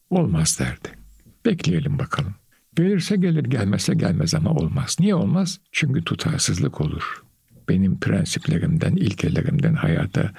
Olmaz 0.09 0.59
derdi. 0.59 0.97
Bekleyelim 1.45 1.99
bakalım. 1.99 2.35
Gelirse 2.75 3.15
gelir, 3.15 3.43
gelmezse 3.43 3.93
gelmez 3.93 4.35
ama 4.35 4.51
olmaz. 4.51 4.97
Niye 4.99 5.15
olmaz? 5.15 5.59
Çünkü 5.71 6.03
tutarsızlık 6.03 6.81
olur. 6.81 7.23
Benim 7.69 7.99
prensiplerimden, 7.99 8.95
ilkelerimden, 8.95 9.73
hayata, 9.73 10.31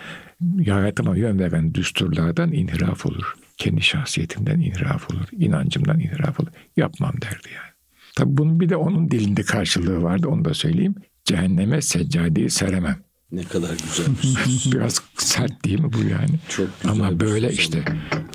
hayatıma 0.66 1.16
yön 1.16 1.38
veren 1.38 1.75
düsturlardan 1.75 2.53
inhiraf 2.53 3.07
olur. 3.07 3.35
Kendi 3.57 3.83
şahsiyetimden 3.83 4.61
inhiraf 4.61 5.11
olur. 5.11 5.25
inancımdan 5.33 6.01
inhiraf 6.01 6.40
olur. 6.40 6.51
Yapmam 6.77 7.12
derdi 7.12 7.49
yani. 7.55 7.75
Tabi 8.16 8.37
bunun 8.37 8.61
bir 8.61 8.68
de 8.68 8.77
onun 8.77 9.11
dilinde 9.11 9.42
karşılığı 9.42 10.03
vardı 10.03 10.29
onu 10.29 10.44
da 10.44 10.55
söyleyeyim. 10.55 10.94
Cehenneme 11.25 11.83
seccadeyi 11.83 12.51
seremem. 12.51 12.97
Ne 13.33 13.44
kadar 13.44 13.70
güzel 13.70 14.07
bir 14.23 14.73
Biraz 14.73 15.03
sert 15.16 15.64
değil 15.64 15.81
mi 15.81 15.92
bu 15.92 15.99
yani? 15.99 16.38
Çok 16.49 16.68
güzel 16.83 16.92
Ama 16.92 17.20
böyle 17.20 17.53
işte 17.53 17.85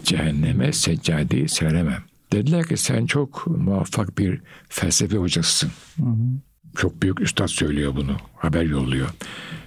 cehenneme 0.03 0.73
seccadeyi 0.73 1.49
seremem. 1.49 2.03
Dediler 2.31 2.67
ki 2.67 2.77
sen 2.77 3.05
çok 3.05 3.47
muvaffak 3.47 4.17
bir 4.17 4.41
felsefe 4.69 5.17
hocasısın. 5.17 5.71
Hı 5.97 6.03
hı. 6.03 6.15
Çok 6.75 7.01
büyük 7.01 7.21
üstad 7.21 7.47
söylüyor 7.47 7.95
bunu. 7.95 8.17
Haber 8.35 8.63
yolluyor. 8.63 9.09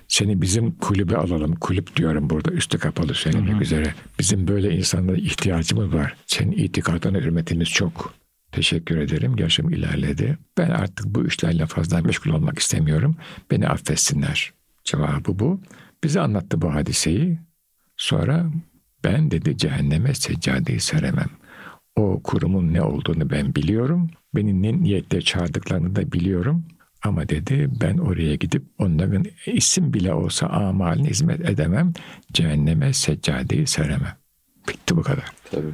Seni 0.08 0.42
bizim 0.42 0.70
kulübe 0.70 1.16
alalım. 1.16 1.54
Kulüp 1.54 1.96
diyorum 1.96 2.30
burada 2.30 2.50
üstü 2.50 2.78
kapalı 2.78 3.14
söylemek 3.14 3.54
hı 3.54 3.58
hı. 3.58 3.62
üzere. 3.62 3.94
Bizim 4.18 4.48
böyle 4.48 4.76
insanlara 4.76 5.16
ihtiyacımız 5.16 5.92
var. 5.92 6.16
Senin 6.26 6.52
itikadına 6.52 7.18
hürmetimiz 7.18 7.68
çok. 7.68 8.14
Teşekkür 8.52 8.96
ederim. 8.96 9.38
Yaşım 9.38 9.70
ilerledi. 9.70 10.38
Ben 10.58 10.70
artık 10.70 11.06
bu 11.06 11.26
işlerle 11.26 11.66
fazla 11.66 12.00
meşgul 12.00 12.30
olmak 12.30 12.58
istemiyorum. 12.58 13.16
Beni 13.50 13.68
affetsinler. 13.68 14.52
Cevabı 14.84 15.38
bu. 15.38 15.60
Bize 16.04 16.20
anlattı 16.20 16.62
bu 16.62 16.74
hadiseyi. 16.74 17.38
Sonra 17.96 18.50
ben 19.04 19.30
dedi 19.30 19.56
cehenneme 19.56 20.14
seccadeyi 20.14 20.80
seremem. 20.80 21.30
O 21.96 22.20
kurumun 22.24 22.72
ne 22.72 22.82
olduğunu 22.82 23.30
ben 23.30 23.54
biliyorum. 23.54 24.10
Beni 24.34 24.62
ne 24.62 24.82
niyetle 24.82 25.22
çağırdıklarını 25.22 25.96
da 25.96 26.12
biliyorum. 26.12 26.64
Ama 27.02 27.28
dedi 27.28 27.70
ben 27.80 27.98
oraya 27.98 28.34
gidip 28.34 28.62
onların 28.78 29.24
isim 29.46 29.92
bile 29.94 30.14
olsa 30.14 30.46
amaline 30.46 31.08
hizmet 31.08 31.50
edemem. 31.50 31.92
Cehenneme 32.32 32.92
seccadeyi 32.92 33.66
seremem. 33.66 34.16
Bitti 34.68 34.96
bu 34.96 35.02
kadar. 35.02 35.24
Tabii. 35.50 35.72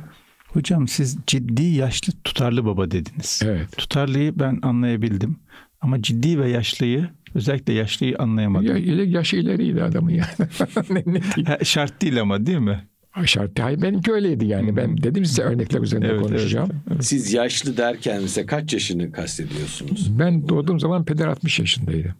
Hocam 0.49 0.89
siz 0.89 1.19
ciddi 1.27 1.63
yaşlı 1.65 2.13
tutarlı 2.25 2.65
baba 2.65 2.91
dediniz. 2.91 3.41
Evet. 3.45 3.77
Tutarlıyı 3.77 4.39
ben 4.39 4.59
anlayabildim. 4.63 5.37
Ama 5.81 6.03
ciddi 6.03 6.41
ve 6.41 6.51
yaşlıyı 6.51 7.09
özellikle 7.35 7.73
yaşlıyı 7.73 8.19
anlayamadım. 8.19 8.77
Ya, 8.77 9.05
yaşı 9.05 9.37
ileriydi 9.37 9.83
adamın 9.83 10.11
yani. 10.11 10.29
ne, 10.91 11.03
ne 11.07 11.23
diyeyim? 11.23 11.65
Şart 11.65 12.03
değil 12.03 12.21
ama 12.21 12.47
değil 12.47 12.59
mi? 12.59 12.89
Şart. 13.25 13.61
Hayır 13.61 13.83
benimki 13.83 14.13
öyleydi 14.13 14.47
yani. 14.47 14.77
Ben 14.77 15.03
dedim 15.03 15.25
size 15.25 15.43
örnekler 15.43 15.81
üzerinde 15.81 16.07
Evet, 16.07 16.23
konuşacağım. 16.23 16.71
Siz 17.01 17.33
yaşlı 17.33 17.77
derken 17.77 18.23
mesela 18.23 18.47
kaç 18.47 18.73
yaşını 18.73 19.13
kastediyorsunuz? 19.13 20.19
Ben 20.19 20.49
doğduğum 20.49 20.81
zaman 20.81 21.05
peder 21.05 21.27
60 21.27 21.59
yaşındaydı. 21.59 22.15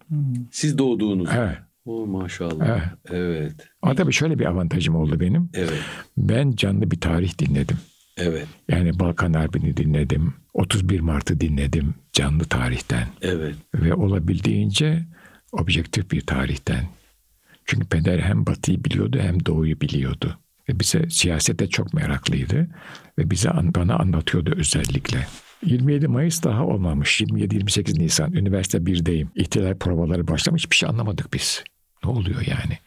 Siz 0.51 0.79
doğduğunuz. 0.79 1.29
Evet. 1.37 1.59
Oh 1.87 2.07
maşallah. 2.07 2.67
Evet. 2.69 2.83
Evet. 3.11 3.53
Ama 3.83 3.95
tabii 3.95 4.13
şöyle 4.13 4.39
bir 4.39 4.45
avantajım 4.47 4.97
oldu 4.97 5.21
benim. 5.21 5.51
Evet. 5.55 5.81
Ben 6.17 6.53
canlı 6.53 6.91
bir 6.91 7.01
tarih 7.01 7.39
dinledim. 7.39 7.77
Evet. 8.17 8.47
Yani 8.69 8.99
Balkan 8.99 9.33
Harbi'ni 9.33 9.77
dinledim. 9.77 10.35
31 10.55 11.01
Mart'ı 11.01 11.41
dinledim 11.41 11.95
canlı 12.13 12.45
tarihten. 12.45 13.07
Evet. 13.23 13.55
Ve 13.75 13.95
olabildiğince 13.95 15.05
objektif 15.53 16.11
bir 16.11 16.21
tarihten. 16.21 16.85
Çünkü 17.65 17.87
peder 17.89 18.19
hem 18.19 18.47
batıyı 18.47 18.85
biliyordu 18.85 19.19
hem 19.21 19.47
doğuyu 19.47 19.81
biliyordu. 19.81 20.39
Ve 20.69 20.81
bize 20.81 21.11
siyasete 21.11 21.69
çok 21.69 21.95
meraklıydı. 21.95 22.69
Ve 23.19 23.31
bize 23.31 23.51
bana 23.51 23.97
anlatıyordu 23.97 24.55
özellikle. 24.57 25.27
27 25.65 26.09
Mayıs 26.09 26.43
daha 26.43 26.67
olmamış. 26.67 27.21
27-28 27.21 27.99
Nisan 27.99 28.33
üniversite 28.33 28.79
1'deyim. 28.79 29.29
İhtilal 29.35 29.75
provaları 29.75 30.29
başlamış. 30.29 30.63
Hiçbir 30.63 30.77
şey 30.77 30.89
anlamadık 30.89 31.35
biz. 31.35 31.65
Ne 32.05 32.11
oluyor 32.11 32.41
yani? 32.47 32.79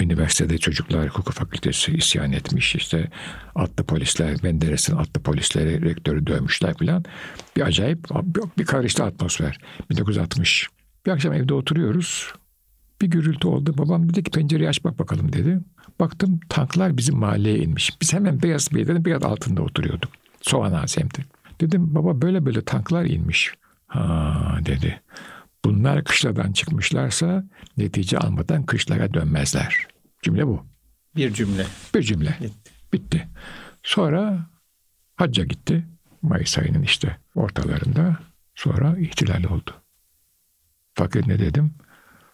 Üniversitede 0.00 0.58
çocuklar 0.58 1.08
hukuk 1.08 1.32
fakültesi 1.32 1.92
isyan 1.92 2.32
etmiş. 2.32 2.74
İşte 2.74 3.10
atlı 3.54 3.84
polisler, 3.84 4.36
Menderes'in 4.42 4.96
atlı 4.96 5.22
polisleri 5.22 5.82
rektörü 5.82 6.26
dövmüşler 6.26 6.74
falan. 6.78 7.04
Bir 7.56 7.62
acayip 7.62 7.98
bir 8.58 8.64
karıştı 8.64 9.04
atmosfer. 9.04 9.58
1960. 9.90 10.68
Bir 11.06 11.10
akşam 11.10 11.32
evde 11.32 11.54
oturuyoruz. 11.54 12.32
Bir 13.00 13.06
gürültü 13.06 13.48
oldu. 13.48 13.78
Babam 13.78 14.08
dedi 14.08 14.22
ki 14.22 14.30
pencereyi 14.30 14.68
aç 14.68 14.84
bak 14.84 14.98
bakalım 14.98 15.32
dedi. 15.32 15.60
Baktım 16.00 16.40
tanklar 16.48 16.96
bizim 16.96 17.16
mahalleye 17.16 17.58
inmiş. 17.58 18.00
Biz 18.02 18.12
hemen 18.12 18.42
Beyaz 18.42 18.74
Bey'den 18.74 19.04
biraz 19.04 19.22
altında 19.22 19.62
oturuyorduk. 19.62 20.10
Soğan 20.42 20.72
Azem'de. 20.72 21.18
Dedim 21.60 21.94
baba 21.94 22.22
böyle 22.22 22.46
böyle 22.46 22.64
tanklar 22.64 23.04
inmiş. 23.04 23.54
Ha 23.86 24.58
dedi. 24.66 25.00
Bunlar 25.64 26.04
kışladan 26.04 26.52
çıkmışlarsa 26.52 27.44
netice 27.76 28.18
almadan 28.18 28.66
kışlara 28.66 29.14
dönmezler. 29.14 29.86
Cümle 30.22 30.46
bu. 30.46 30.66
Bir 31.16 31.32
cümle. 31.32 31.66
Bir 31.94 32.02
cümle. 32.02 32.36
Bitti. 32.40 32.70
Bitti. 32.92 33.28
Sonra 33.82 34.50
hacca 35.16 35.44
gitti. 35.44 35.86
Mayıs 36.22 36.58
ayının 36.58 36.82
işte 36.82 37.16
ortalarında. 37.34 38.16
Sonra 38.54 38.98
ihtilal 38.98 39.44
oldu. 39.44 39.70
Fakat 40.94 41.26
ne 41.26 41.38
dedim? 41.38 41.74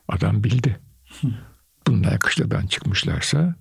Adam 0.09 0.45
bildi. 0.45 0.81
Bunlar 1.87 2.19
kışladan 2.19 2.67
çıkmışlarsa 2.67 3.55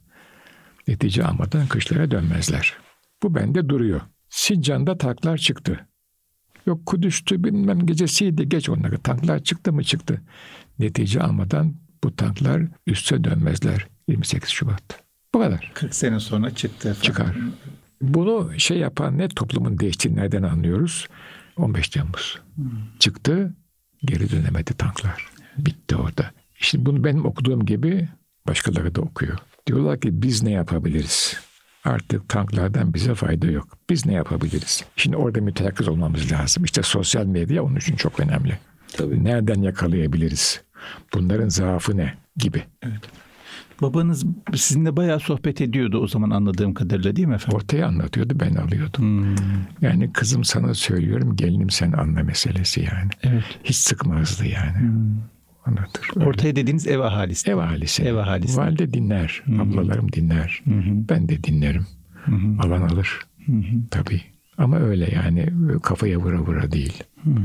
netice 0.87 1.25
almadan 1.25 1.67
kışlara 1.67 2.11
dönmezler. 2.11 2.73
Bu 3.23 3.35
bende 3.35 3.69
duruyor. 3.69 4.01
Sincan'da 4.29 4.97
tanklar 4.97 5.37
çıktı. 5.37 5.87
Yok 6.65 6.85
Kudüs'tü 6.85 7.43
bilmem 7.43 7.85
gecesiydi 7.85 8.49
geç 8.49 8.69
onları. 8.69 8.97
Tanklar 8.97 9.43
çıktı 9.43 9.73
mı 9.73 9.83
çıktı. 9.83 10.21
Netice 10.79 11.21
almadan 11.21 11.75
bu 12.03 12.15
tanklar 12.15 12.61
üste 12.87 13.23
dönmezler 13.23 13.87
28 14.07 14.49
Şubat. 14.49 15.03
Bu 15.33 15.39
kadar. 15.39 15.71
40 15.73 15.95
sene 15.95 16.19
sonra 16.19 16.55
çıktı. 16.55 16.89
Efendim. 16.89 17.01
Çıkar. 17.01 17.35
Bunu 18.01 18.59
şey 18.59 18.77
yapan 18.77 19.17
ne 19.17 19.27
toplumun 19.29 19.79
değiştiğini 19.79 20.17
nereden 20.17 20.43
anlıyoruz? 20.43 21.07
15 21.57 21.89
Temmuz. 21.89 22.39
Çıktı 22.99 23.53
geri 24.05 24.31
dönemedi 24.31 24.73
tanklar. 24.73 25.30
Bitti 25.57 25.95
orada. 25.95 26.31
Şimdi 26.59 26.85
bunu 26.85 27.03
benim 27.03 27.25
okuduğum 27.25 27.65
gibi 27.65 28.07
başkaları 28.47 28.95
da 28.95 29.01
okuyor. 29.01 29.37
Diyorlar 29.67 29.99
ki 29.99 30.21
biz 30.21 30.43
ne 30.43 30.51
yapabiliriz? 30.51 31.37
Artık 31.83 32.29
tanklardan 32.29 32.93
bize 32.93 33.15
fayda 33.15 33.47
yok. 33.47 33.67
Biz 33.89 34.05
ne 34.05 34.13
yapabiliriz? 34.13 34.83
Şimdi 34.95 35.17
orada 35.17 35.41
müteyakkız 35.41 35.87
olmamız 35.87 36.31
lazım. 36.31 36.63
İşte 36.63 36.83
sosyal 36.83 37.25
medya 37.25 37.63
onun 37.63 37.75
için 37.75 37.95
çok 37.95 38.19
önemli. 38.19 38.57
Tabii. 38.97 39.23
Nereden 39.23 39.61
yakalayabiliriz? 39.61 40.61
Bunların 41.13 41.49
zaafı 41.49 41.97
ne? 41.97 42.13
Gibi. 42.37 42.63
Evet. 42.83 43.01
Babanız 43.81 44.25
sizinle 44.55 44.95
bayağı 44.97 45.19
sohbet 45.19 45.61
ediyordu 45.61 45.99
o 45.99 46.07
zaman 46.07 46.29
anladığım 46.29 46.73
kadarıyla 46.73 47.15
değil 47.15 47.27
mi 47.27 47.35
efendim? 47.35 47.55
Ortaya 47.57 47.87
anlatıyordu 47.87 48.39
ben 48.39 48.55
alıyordum. 48.55 49.03
Hmm, 49.03 49.35
Yani 49.81 50.13
kızım 50.13 50.43
sana 50.43 50.73
söylüyorum 50.73 51.35
gelinim 51.35 51.69
sen 51.69 51.91
anla 51.91 52.23
meselesi 52.23 52.81
yani. 52.81 53.09
evet. 53.23 53.43
Hiç 53.63 53.75
sıkmazdı 53.75 54.45
yani. 54.47 54.79
Hmm. 54.79 55.17
Anlatır. 55.65 56.09
Öyle. 56.15 56.27
Ortaya 56.29 56.55
dediğiniz 56.55 56.87
ev 56.87 56.99
ahalisi. 56.99 57.51
Ev 57.51 57.57
ahalisi. 57.57 58.03
Ev 58.03 58.15
ahalisi. 58.15 58.57
Valide 58.57 58.93
dinler. 58.93 59.43
Ablalarım 59.59 60.11
dinler. 60.11 60.61
Hı 60.65 60.71
hı. 60.71 61.09
Ben 61.09 61.29
de 61.29 61.43
dinlerim. 61.43 61.85
Hı 62.13 62.31
hı. 62.31 62.67
Alan 62.67 62.81
alır. 62.81 63.19
Hı 63.45 63.51
hı. 63.51 63.75
Tabii. 63.91 64.21
Ama 64.57 64.79
öyle 64.79 65.09
yani 65.15 65.49
kafaya 65.83 66.17
vura 66.17 66.39
vura 66.39 66.71
değil. 66.71 67.03
Hı 67.23 67.29
hı. 67.29 67.41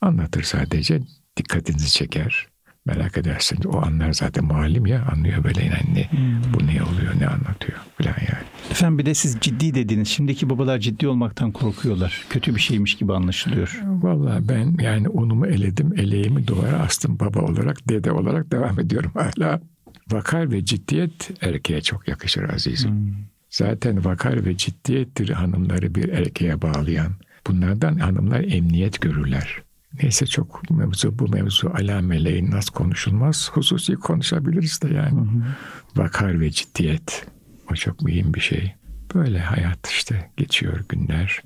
Anlatır 0.00 0.42
sadece. 0.42 1.00
Dikkatinizi 1.36 1.90
çeker. 1.92 2.46
Merak 2.88 3.18
edersiniz. 3.18 3.66
O 3.66 3.82
anlar 3.82 4.12
zaten 4.12 4.44
muallim 4.44 4.86
ya. 4.86 5.06
Anlıyor 5.12 5.44
böyle 5.44 5.64
yani 5.64 5.94
ne, 5.94 6.08
bu 6.54 6.66
ne 6.66 6.82
oluyor 6.82 7.20
ne 7.20 7.26
anlatıyor 7.26 7.78
falan 7.98 8.16
yani. 8.20 8.44
Efendim 8.70 8.98
bir 8.98 9.06
de 9.06 9.14
siz 9.14 9.36
ciddi 9.40 9.74
dediniz. 9.74 10.08
Şimdiki 10.08 10.50
babalar 10.50 10.78
ciddi 10.78 11.08
olmaktan 11.08 11.52
korkuyorlar. 11.52 12.26
Kötü 12.30 12.54
bir 12.54 12.60
şeymiş 12.60 12.94
gibi 12.94 13.12
anlaşılıyor. 13.12 13.82
Vallahi 13.84 14.48
ben 14.48 14.76
yani 14.80 15.08
unumu 15.08 15.46
eledim, 15.46 15.92
eleğimi 15.96 16.46
duvara 16.46 16.78
astım 16.78 17.20
baba 17.20 17.40
olarak, 17.40 17.88
dede 17.88 18.12
olarak 18.12 18.52
devam 18.52 18.80
ediyorum 18.80 19.12
hala. 19.14 19.60
Vakar 20.10 20.50
ve 20.50 20.64
ciddiyet 20.64 21.30
erkeğe 21.40 21.80
çok 21.80 22.08
yakışır 22.08 22.48
azizim. 22.48 22.90
Hmm. 22.90 23.14
Zaten 23.50 24.04
vakar 24.04 24.44
ve 24.44 24.56
ciddiyettir 24.56 25.28
hanımları 25.28 25.94
bir 25.94 26.08
erkeğe 26.08 26.62
bağlayan. 26.62 27.12
Bunlardan 27.46 27.96
hanımlar 27.96 28.40
emniyet 28.40 29.00
görürler. 29.00 29.62
Neyse 30.02 30.26
çok 30.26 30.70
mevzu 30.70 31.18
bu 31.18 31.28
mevzu 31.28 31.68
ala 31.74 32.00
meleğin 32.00 32.50
nasıl 32.50 32.72
konuşulmaz. 32.72 33.50
Hususi 33.52 33.94
konuşabiliriz 33.94 34.82
de 34.82 34.94
yani. 34.94 35.20
Vakar 35.96 36.40
ve 36.40 36.50
ciddiyet. 36.50 37.26
O 37.72 37.74
çok 37.74 38.02
mühim 38.02 38.34
bir 38.34 38.40
şey. 38.40 38.74
Böyle 39.14 39.38
hayat 39.38 39.88
işte 39.90 40.30
geçiyor 40.36 40.84
günler. 40.88 41.42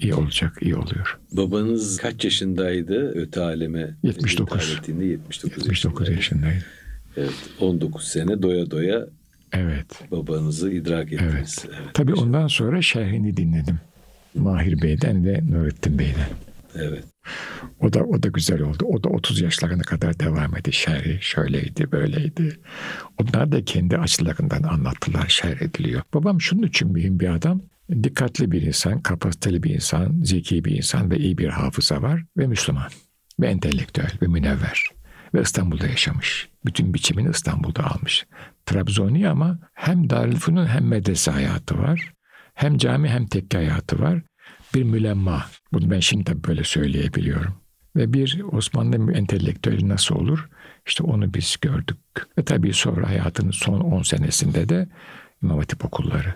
İyi 0.00 0.14
olacak, 0.14 0.58
iyi 0.60 0.76
oluyor. 0.76 1.18
Babanız 1.32 1.96
kaç 1.96 2.24
yaşındaydı 2.24 3.10
öte 3.14 3.40
aleme? 3.40 3.94
79. 4.02 4.52
intikal 4.62 4.78
ettiğinde 4.78 5.04
79, 5.04 5.56
79 5.66 6.08
yaşındaydı. 6.08 6.16
yaşındayım. 6.16 6.62
Evet, 7.16 7.50
19 7.60 8.08
sene 8.08 8.42
doya 8.42 8.70
doya 8.70 9.06
Evet. 9.52 9.86
babanızı 10.10 10.70
idrak 10.72 11.12
ettiniz. 11.12 11.64
Evet. 11.68 11.78
Tabii 11.94 12.14
ondan 12.14 12.46
sonra 12.46 12.82
şerhini 12.82 13.36
dinledim. 13.36 13.78
Mahir 14.34 14.82
Bey'den 14.82 15.24
ve 15.26 15.40
Nurettin 15.50 15.98
Bey'den. 15.98 16.28
Evet. 16.74 17.04
O 17.80 17.92
da 17.92 18.04
o 18.04 18.22
da 18.22 18.28
güzel 18.28 18.62
oldu. 18.62 18.84
O 18.84 19.02
da 19.02 19.08
30 19.08 19.40
yaşlarına 19.40 19.82
kadar 19.82 20.20
devam 20.20 20.56
etti. 20.56 20.72
Şerhi 20.72 21.18
şöyleydi, 21.20 21.92
böyleydi. 21.92 22.60
Onlar 23.18 23.52
da 23.52 23.64
kendi 23.64 23.98
açılarından 23.98 24.62
anlattılar, 24.62 25.28
şerh 25.28 25.62
ediliyor. 25.62 26.02
Babam 26.14 26.40
şunun 26.40 26.62
için 26.62 26.92
mühim 26.92 27.20
bir 27.20 27.28
adam. 27.28 27.62
Dikkatli 28.02 28.52
bir 28.52 28.62
insan, 28.62 29.00
kapasiteli 29.00 29.62
bir 29.62 29.74
insan, 29.74 30.22
zeki 30.24 30.64
bir 30.64 30.76
insan 30.76 31.10
ve 31.10 31.16
iyi 31.16 31.38
bir 31.38 31.48
hafıza 31.48 32.02
var 32.02 32.24
ve 32.36 32.46
Müslüman 32.46 32.90
ve 33.40 33.46
entelektüel 33.46 34.12
ve 34.22 34.26
münevver 34.26 34.84
ve 35.34 35.40
İstanbul'da 35.40 35.86
yaşamış. 35.86 36.48
Bütün 36.66 36.94
biçimini 36.94 37.30
İstanbul'da 37.30 37.90
almış. 37.90 38.26
Trabzoni 38.66 39.28
ama 39.28 39.58
hem 39.74 40.10
Darülfünun 40.10 40.66
hem 40.66 40.88
medrese 40.88 41.30
hayatı 41.30 41.78
var. 41.78 42.12
Hem 42.54 42.78
cami 42.78 43.08
hem 43.08 43.26
tekke 43.26 43.58
hayatı 43.58 44.00
var. 44.00 44.22
Bir 44.74 44.82
mülemma. 44.82 45.46
Bunu 45.72 45.90
ben 45.90 46.00
şimdi 46.00 46.24
tabii 46.24 46.44
böyle 46.44 46.64
söyleyebiliyorum. 46.64 47.54
Ve 47.96 48.12
bir 48.12 48.42
Osmanlı 48.52 49.12
entelektüeli 49.12 49.88
nasıl 49.88 50.14
olur? 50.14 50.48
İşte 50.86 51.04
onu 51.04 51.34
biz 51.34 51.56
gördük. 51.60 51.98
Ve 52.38 52.44
tabii 52.44 52.72
sonra 52.72 53.08
hayatının 53.08 53.50
son 53.50 53.80
10 53.80 54.02
senesinde 54.02 54.68
de 54.68 54.88
İmam 55.42 55.58
Hatip 55.58 55.84
okulları. 55.84 56.34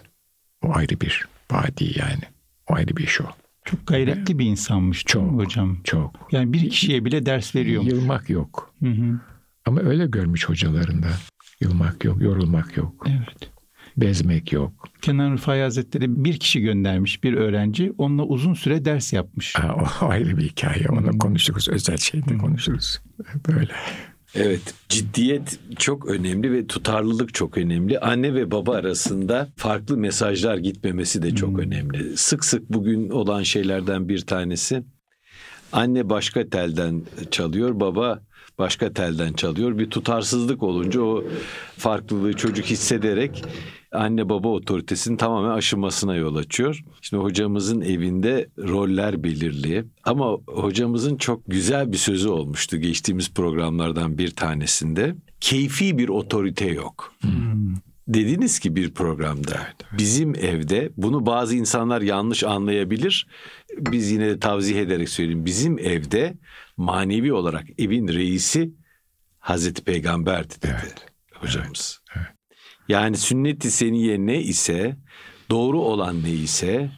O 0.65 0.75
ayrı 0.75 1.01
bir 1.01 1.27
badi 1.51 1.99
yani. 1.99 2.23
O 2.69 2.75
ayrı 2.75 2.97
bir 2.97 3.05
iş 3.05 3.21
o. 3.21 3.25
Çok 3.65 3.87
gayretli 3.87 4.39
bir 4.39 4.47
insanmış 4.47 5.05
Çok. 5.05 5.33
hocam. 5.33 5.79
Çok. 5.85 6.29
Yani 6.33 6.53
bir 6.53 6.71
kişiye 6.71 7.05
bile 7.05 7.27
ders 7.27 7.55
veriyormuş. 7.55 7.93
Yılmak 7.93 8.31
yok. 8.31 8.75
Hı 8.83 8.89
hı. 8.89 9.21
Ama 9.65 9.81
öyle 9.81 10.07
görmüş 10.07 10.49
hocalarında. 10.49 11.09
Yılmak 11.61 12.05
yok, 12.05 12.23
yorulmak 12.23 12.77
yok. 12.77 13.07
Evet. 13.09 13.51
Bezmek 13.97 14.53
yok. 14.53 14.89
Kenan 15.03 15.33
Rıfai 15.33 15.61
Hazretleri 15.61 16.25
bir 16.25 16.39
kişi 16.39 16.61
göndermiş 16.61 17.25
bir 17.25 17.35
öğrenci. 17.35 17.93
Onunla 17.99 18.23
uzun 18.23 18.55
süre 18.55 18.85
ders 18.85 19.13
yapmış. 19.13 19.55
Ha, 19.55 19.77
o 20.03 20.07
ayrı 20.07 20.37
bir 20.37 20.43
hikaye. 20.43 20.87
Onu 20.89 21.13
hmm. 21.13 21.19
konuşuruz. 21.19 21.69
Özel 21.69 21.97
şeyde 21.97 22.31
hmm. 22.31 22.39
konuşuruz. 22.39 23.01
Böyle. 23.49 23.73
Evet, 24.35 24.75
ciddiyet 24.89 25.59
çok 25.79 26.07
önemli 26.07 26.53
ve 26.53 26.67
tutarlılık 26.67 27.35
çok 27.35 27.59
önemli. 27.59 27.99
Anne 27.99 28.35
ve 28.35 28.51
baba 28.51 28.75
arasında 28.75 29.49
farklı 29.57 29.97
mesajlar 29.97 30.59
gitmemesi 30.59 31.23
de 31.23 31.35
çok 31.35 31.51
hmm. 31.51 31.59
önemli. 31.59 32.17
Sık 32.17 32.45
sık 32.45 32.71
bugün 32.71 33.11
olan 33.11 33.43
şeylerden 33.43 34.09
bir 34.09 34.21
tanesi 34.21 34.85
anne 35.73 36.11
başka 36.11 36.49
telden 36.49 37.03
çalıyor, 37.31 37.81
baba 37.81 38.23
başka 38.59 38.93
telden 38.93 39.33
çalıyor. 39.33 39.79
Bir 39.79 39.91
tutarsızlık 39.91 40.63
olunca 40.63 41.01
o 41.01 41.25
farklılığı 41.79 42.33
çocuk 42.33 42.67
hissederek 42.67 43.45
anne 43.93 44.29
baba 44.29 44.49
otoritesinin 44.49 45.17
tamamen 45.17 45.51
aşınmasına 45.51 46.17
yol 46.17 46.37
açıyor. 46.37 46.85
Şimdi 47.01 47.23
hocamızın 47.23 47.81
evinde 47.81 48.49
roller 48.59 49.25
belirli 49.25 49.85
ama 50.05 50.39
hocamızın 50.47 51.17
çok 51.17 51.43
güzel 51.47 51.93
bir 51.93 51.97
sözü 51.97 52.29
olmuştu 52.29 52.77
geçtiğimiz 52.77 53.35
programlardan 53.35 54.19
bir 54.19 54.31
tanesinde. 54.31 55.15
Keyfi 55.41 55.99
bir 55.99 56.09
otorite 56.09 56.67
yok. 56.67 57.15
Hmm. 57.21 57.75
Dediniz 58.09 58.59
ki 58.59 58.77
bir 58.77 58.95
programda 58.95 59.57
bizim 59.99 60.35
evde 60.35 60.91
bunu 60.97 61.27
bazı 61.27 61.57
insanlar 61.57 62.03
yanlış 62.03 62.45
anlayabilir. 62.45 63.27
Biz 63.79 64.11
yine 64.11 64.29
de 64.29 64.39
tavzih 64.39 64.77
ederek 64.77 65.09
söyleyeyim. 65.09 65.45
Bizim 65.47 65.79
evde 65.79 66.35
manevi 66.77 67.33
olarak 67.33 67.65
evin 67.79 68.09
reisi 68.09 68.73
Hazreti 69.39 69.85
Peygamber'di 69.85 70.55
dedi 70.63 70.77
evet. 70.83 71.07
hocamız. 71.35 72.01
Evet. 72.17 72.27
Evet. 72.27 72.42
Yani 72.93 73.17
sünnet-i 73.17 73.71
seniye 73.71 74.27
ne 74.27 74.41
ise 74.41 74.97
doğru 75.51 75.81
olan 75.81 76.23
ne 76.23 76.31
ise 76.31 76.91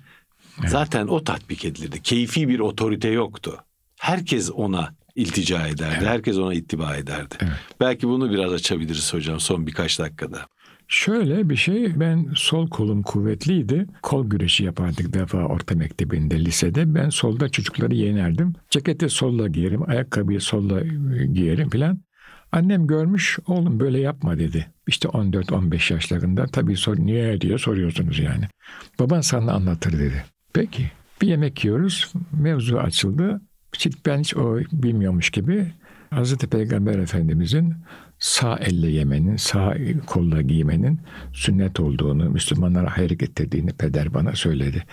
evet. 0.60 0.70
zaten 0.70 1.06
o 1.06 1.24
tatbik 1.24 1.64
edilirdi. 1.64 2.02
Keyfi 2.02 2.48
bir 2.48 2.58
otorite 2.58 3.08
yoktu. 3.08 3.58
Herkes 4.00 4.50
ona 4.54 4.94
iltica 5.14 5.66
ederdi. 5.66 5.94
Evet. 5.98 6.08
Herkes 6.08 6.38
ona 6.38 6.54
ittiba 6.54 6.96
ederdi. 6.96 7.34
Evet. 7.40 7.52
Belki 7.80 8.08
bunu 8.08 8.30
biraz 8.30 8.52
açabiliriz 8.52 9.14
hocam 9.14 9.40
son 9.40 9.66
birkaç 9.66 9.98
dakikada. 9.98 10.46
Şöyle 10.88 11.50
bir 11.50 11.56
şey 11.56 12.00
ben 12.00 12.32
sol 12.36 12.68
kolum 12.68 13.02
kuvvetliydi. 13.02 13.86
Kol 14.02 14.30
güreşi 14.30 14.64
yapardık 14.64 15.14
defa 15.14 15.38
orta 15.38 15.74
mektebinde 15.74 16.44
lisede. 16.44 16.94
Ben 16.94 17.08
solda 17.08 17.48
çocukları 17.48 17.94
yenerdim. 17.94 18.52
Ceketi 18.70 19.08
solla 19.08 19.48
giyerim, 19.48 19.90
ayakkabıyı 19.90 20.40
solla 20.40 20.80
giyerim 21.32 21.70
filan. 21.70 22.00
Annem 22.54 22.86
görmüş 22.86 23.38
oğlum 23.46 23.80
böyle 23.80 24.00
yapma 24.00 24.38
dedi. 24.38 24.66
İşte 24.86 25.08
14-15 25.08 25.92
yaşlarında 25.92 26.46
tabii 26.46 26.76
sor, 26.76 26.96
niye 26.98 27.40
diye 27.40 27.58
soruyorsunuz 27.58 28.18
yani. 28.18 28.44
Baban 28.98 29.20
sana 29.20 29.52
anlatır 29.52 29.92
dedi. 29.92 30.24
Peki 30.52 30.90
bir 31.22 31.28
yemek 31.28 31.64
yiyoruz 31.64 32.12
mevzu 32.32 32.76
açıldı. 32.76 33.40
Ben 34.06 34.18
hiç 34.18 34.36
o 34.36 34.58
bilmiyormuş 34.72 35.30
gibi 35.30 35.72
Hazreti 36.10 36.46
Peygamber 36.46 36.98
Efendimizin 36.98 37.74
sağ 38.18 38.56
elle 38.56 38.90
yemenin, 38.90 39.36
sağ 39.36 39.76
kolla 40.06 40.42
giymenin 40.42 41.00
sünnet 41.32 41.80
olduğunu, 41.80 42.30
Müslümanlara 42.30 42.96
hayır 42.96 43.10
getirdiğini 43.10 43.72
peder 43.72 44.14
bana 44.14 44.32
söyledi. 44.32 44.84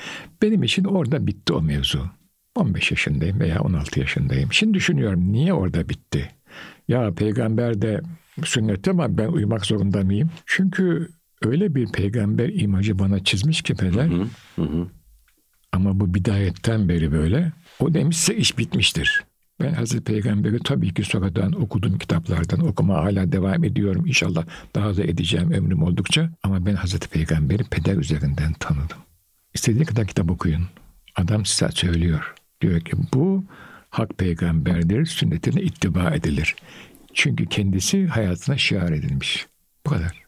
Benim 0.42 0.64
için 0.64 0.84
orada 0.84 1.28
bitti 1.28 1.54
o 1.54 1.62
mevzu. 1.62 2.10
15 2.56 2.92
yaşındayım 2.92 3.40
veya 3.40 3.62
16 3.62 4.00
yaşındayım. 4.00 4.54
Şimdi 4.54 4.74
düşünüyorum 4.74 5.32
niye 5.32 5.54
orada 5.54 5.90
bitti? 5.90 6.30
Ya 6.88 7.14
peygamber 7.14 7.82
de 7.82 8.02
sünnette 8.44 8.92
ama 8.92 9.18
ben 9.18 9.28
uymak 9.28 9.66
zorunda 9.66 10.04
mıyım? 10.04 10.30
Çünkü 10.46 11.10
öyle 11.42 11.76
bir 11.76 11.92
peygamber 11.92 12.50
imajı 12.50 13.00
bana 13.00 13.24
çizmiş 13.24 13.62
ki 13.62 13.76
peder. 13.76 14.08
Hı 14.08 14.28
hı, 14.56 14.62
hı. 14.62 14.88
Ama 15.72 16.00
bu 16.00 16.14
bidayetten 16.14 16.90
beri 16.90 17.12
böyle. 17.12 17.52
O 17.80 17.94
demişse 17.94 18.36
iş 18.36 18.58
bitmiştir. 18.58 19.24
Ben 19.62 19.74
Hazreti 19.74 20.04
Peygamber'i 20.04 20.60
tabii 20.60 20.94
ki 20.94 21.04
sonradan 21.04 21.62
okudum 21.62 21.98
kitaplardan 21.98 22.68
okuma 22.68 22.94
hala 22.94 23.32
devam 23.32 23.64
ediyorum. 23.64 24.06
İnşallah 24.06 24.46
daha 24.76 24.98
da 24.98 25.04
edeceğim 25.04 25.52
ömrüm 25.52 25.84
oldukça. 25.84 26.30
Ama 26.44 26.66
ben 26.66 26.76
Hazreti 26.76 27.10
Peygamber'i 27.10 27.64
peder 27.64 27.96
üzerinden 27.96 28.54
tanıdım. 28.54 28.98
İstediği 29.54 29.86
kadar 29.86 30.08
kitap 30.08 30.32
okuyun. 30.32 30.64
Adam 31.16 31.46
size 31.46 31.72
söylüyor. 31.72 32.34
Diyor 32.62 32.82
ki 32.82 32.92
bu 33.14 33.44
hak 33.92 34.18
peygamberdir, 34.18 35.06
sünnetine 35.06 35.62
ittiba 35.62 36.10
edilir. 36.10 36.56
Çünkü 37.14 37.46
kendisi 37.46 38.08
hayatına 38.08 38.58
şiar 38.58 38.92
edilmiş. 38.92 39.48
Bu 39.86 39.90
kadar. 39.90 40.22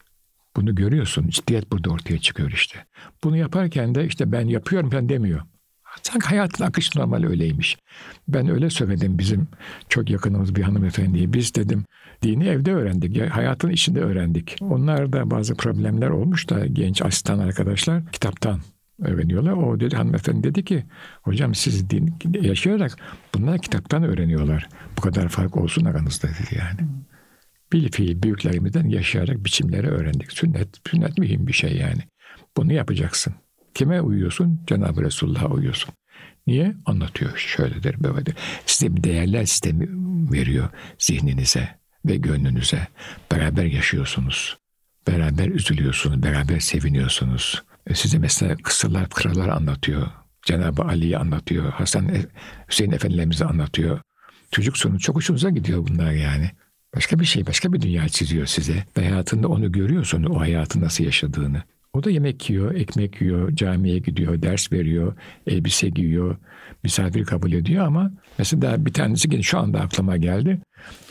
Bunu 0.56 0.74
görüyorsun. 0.74 1.28
Ciddiyet 1.28 1.72
burada 1.72 1.90
ortaya 1.90 2.18
çıkıyor 2.18 2.50
işte. 2.50 2.84
Bunu 3.24 3.36
yaparken 3.36 3.94
de 3.94 4.06
işte 4.06 4.32
ben 4.32 4.46
yapıyorum 4.46 4.90
falan 4.90 5.08
demiyor. 5.08 5.40
Sanki 6.02 6.26
hayatın 6.26 6.64
akış 6.64 6.96
normal 6.96 7.24
öyleymiş. 7.24 7.78
Ben 8.28 8.48
öyle 8.48 8.70
söyledim 8.70 9.18
bizim 9.18 9.48
çok 9.88 10.10
yakınımız 10.10 10.54
bir 10.54 10.62
hanımefendiye. 10.62 11.32
Biz 11.32 11.54
dedim 11.54 11.84
dini 12.22 12.46
evde 12.46 12.72
öğrendik. 12.72 13.16
Ya, 13.16 13.36
hayatın 13.36 13.70
içinde 13.70 14.00
öğrendik. 14.00 14.56
Onlar 14.60 15.12
da 15.12 15.30
bazı 15.30 15.54
problemler 15.54 16.08
olmuş 16.08 16.50
da 16.50 16.66
genç 16.66 17.02
asistan 17.02 17.38
arkadaşlar 17.38 18.12
kitaptan 18.12 18.60
öğreniyorlar. 19.02 19.52
O 19.52 19.80
dedi 19.80 19.96
hanımefendi 19.96 20.44
dedi 20.44 20.64
ki 20.64 20.84
hocam 21.22 21.54
siz 21.54 21.90
din 21.90 22.14
yaşayarak 22.40 22.96
bunlar 23.34 23.58
kitaptan 23.58 24.02
öğreniyorlar. 24.02 24.68
Bu 24.96 25.00
kadar 25.00 25.28
fark 25.28 25.56
olsun 25.56 25.84
aranızda 25.84 26.28
dedi 26.28 26.58
yani. 26.58 26.88
Bil 27.72 27.90
fiil 27.90 28.22
büyüklerimizden 28.22 28.88
yaşayarak 28.88 29.44
biçimleri 29.44 29.88
öğrendik. 29.88 30.32
Sünnet, 30.32 30.68
sünnet 30.90 31.18
mühim 31.18 31.46
bir 31.46 31.52
şey 31.52 31.76
yani. 31.76 32.00
Bunu 32.56 32.72
yapacaksın. 32.72 33.34
Kime 33.74 34.00
uyuyorsun? 34.00 34.60
Cenab-ı 34.66 35.02
Resulullah'a 35.02 35.48
uyuyorsun. 35.48 35.94
Niye? 36.46 36.74
Anlatıyor. 36.86 37.36
Şöyledir, 37.36 38.04
böyledir. 38.04 38.34
Size 38.66 38.96
bir 38.96 39.04
değerler 39.04 39.44
sistemi 39.44 39.88
veriyor 40.32 40.68
zihninize 40.98 41.68
ve 42.06 42.16
gönlünüze. 42.16 42.88
Beraber 43.32 43.64
yaşıyorsunuz. 43.64 44.56
Beraber 45.06 45.48
üzülüyorsunuz, 45.48 46.22
beraber 46.22 46.60
seviniyorsunuz. 46.60 47.62
E, 47.86 47.94
size 47.94 48.18
mesela 48.18 48.56
kıssalar, 48.56 49.08
kralar 49.08 49.48
anlatıyor. 49.48 50.06
Cenab-ı 50.42 50.82
Ali'yi 50.82 51.18
anlatıyor. 51.18 51.72
Hasan 51.72 52.08
e, 52.08 52.26
Hüseyin 52.68 52.92
Efendilerimizi 52.92 53.44
anlatıyor. 53.44 54.00
Çocuk 54.50 54.78
sonu 54.78 54.98
çok 54.98 55.16
hoşunuza 55.16 55.50
gidiyor 55.50 55.86
bunlar 55.88 56.12
yani. 56.12 56.50
Başka 56.96 57.18
bir 57.18 57.24
şey, 57.24 57.46
başka 57.46 57.72
bir 57.72 57.80
dünya 57.80 58.08
çiziyor 58.08 58.46
size. 58.46 58.84
Ve 58.98 59.08
hayatında 59.08 59.48
onu 59.48 59.72
görüyorsun, 59.72 60.24
o 60.24 60.40
hayatı 60.40 60.80
nasıl 60.80 61.04
yaşadığını. 61.04 61.62
O 61.92 62.04
da 62.04 62.10
yemek 62.10 62.50
yiyor, 62.50 62.74
ekmek 62.74 63.20
yiyor, 63.20 63.56
camiye 63.56 63.98
gidiyor, 63.98 64.42
ders 64.42 64.72
veriyor, 64.72 65.16
elbise 65.46 65.88
giyiyor, 65.88 66.36
misafir 66.82 67.24
kabul 67.24 67.52
ediyor 67.52 67.86
ama 67.86 68.12
mesela 68.38 68.86
bir 68.86 68.92
tanesi 68.92 69.42
şu 69.42 69.58
anda 69.58 69.80
aklıma 69.80 70.16
geldi. 70.16 70.60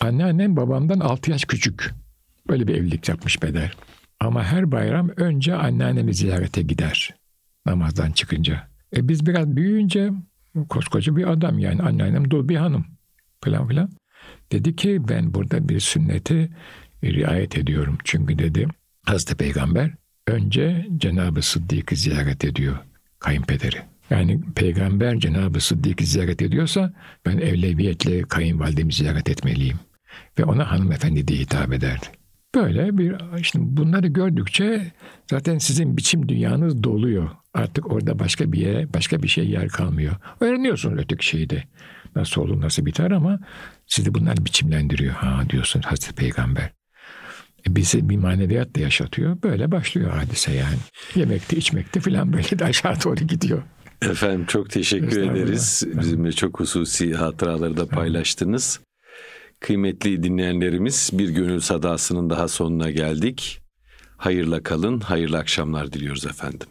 Anneannem 0.02 0.56
babamdan 0.56 1.00
6 1.00 1.32
yaş 1.32 1.46
küçük. 1.46 1.92
Böyle 2.50 2.68
bir 2.68 2.76
evlilik 2.76 3.10
yapmış 3.10 3.44
Beder. 3.44 3.74
Ama 4.24 4.44
her 4.44 4.72
bayram 4.72 5.10
önce 5.18 5.56
anneannemi 5.56 6.14
ziyarete 6.14 6.62
gider. 6.62 7.16
Namazdan 7.66 8.12
çıkınca. 8.12 8.68
E 8.96 9.08
biz 9.08 9.26
biraz 9.26 9.56
büyüyünce 9.56 10.12
koskoca 10.70 11.16
bir 11.16 11.32
adam 11.32 11.60
yani 11.60 11.82
anneannem 11.82 12.32
dul 12.32 12.50
bir 12.50 12.56
hanım 12.56 12.86
falan 13.44 13.68
filan. 13.68 13.90
Dedi 14.52 14.76
ki 14.76 15.02
ben 15.10 15.34
burada 15.34 15.70
bir 15.70 15.80
sünneti 15.80 16.50
riayet 17.04 17.58
ediyorum. 17.58 17.98
Çünkü 18.04 18.40
dedi 18.40 18.68
Hazreti 19.06 19.36
Peygamber 19.36 19.92
önce 20.28 20.88
Cenab-ı 20.98 21.42
Sıddık'ı 21.42 21.96
ziyaret 21.96 22.46
ediyor 22.46 22.78
kayınpederi. 23.20 23.78
Yani 24.10 24.42
peygamber 24.56 25.20
Cenab-ı 25.20 25.62
Sıddık'ı 25.62 26.06
ziyaret 26.06 26.42
ediyorsa 26.42 26.94
ben 27.26 27.38
evleviyetle 27.38 28.22
kayınvalidemi 28.22 28.94
ziyaret 28.94 29.30
etmeliyim. 29.30 29.80
Ve 30.40 30.44
ona 30.44 30.72
hanımefendi 30.72 31.28
diye 31.28 31.40
hitap 31.40 31.74
ederdi. 31.74 32.06
Böyle 32.56 32.98
bir 32.98 33.16
şimdi 33.44 33.78
bunları 33.78 34.08
gördükçe 34.08 34.92
zaten 35.30 35.58
sizin 35.58 35.98
biçim 35.98 36.30
dünyanız 36.30 36.84
doluyor. 36.84 37.30
Artık 37.54 37.92
orada 37.92 38.20
başka 38.20 38.52
bir 38.52 38.60
yere, 38.60 38.94
başka 38.94 39.24
bir 39.24 39.28
şey 39.28 39.50
yer 39.50 39.68
kalmıyor. 39.68 40.16
Öğreniyorsunuz 40.40 41.00
öteki 41.00 41.26
şeyi 41.26 41.50
de. 41.50 41.64
Nasıl 42.16 42.42
olur, 42.42 42.62
nasıl 42.62 42.86
biter 42.86 43.12
ama 43.12 43.40
sizi 43.88 44.14
bunlar 44.14 44.46
biçimlendiriyor. 44.46 45.14
Ha 45.14 45.44
diyorsun 45.50 45.82
Hazreti 45.82 46.16
Peygamber. 46.16 46.72
E 47.68 47.76
bizi 47.76 48.10
bir 48.10 48.18
maneviyat 48.18 48.76
da 48.76 48.80
yaşatıyor. 48.80 49.38
Böyle 49.44 49.72
başlıyor 49.72 50.12
hadise 50.12 50.52
yani. 50.52 50.78
Yemekte, 51.16 51.58
içmekte 51.58 52.00
falan 52.00 52.34
böyle 52.34 52.60
de 52.60 52.66
aşağı 52.66 52.96
doğru 53.04 53.16
gidiyor. 53.16 53.64
Efendim 54.02 54.46
çok 54.46 54.70
teşekkür 54.70 55.22
ederiz. 55.22 55.84
Bizimle 56.00 56.32
çok 56.32 56.60
hususi 56.60 57.14
hatıraları 57.14 57.78
da 57.78 57.88
paylaştınız. 57.88 58.80
Kıymetli 59.64 60.24
dinleyenlerimiz 60.24 61.10
bir 61.14 61.30
gönül 61.30 61.60
sadasının 61.60 62.30
daha 62.30 62.48
sonuna 62.48 62.92
geldik. 62.92 63.62
Hayırla 64.18 64.64
kalın, 64.64 65.00
hayırlı 65.00 65.38
akşamlar 65.38 65.94
diliyoruz 65.94 66.26
efendim. 66.26 66.68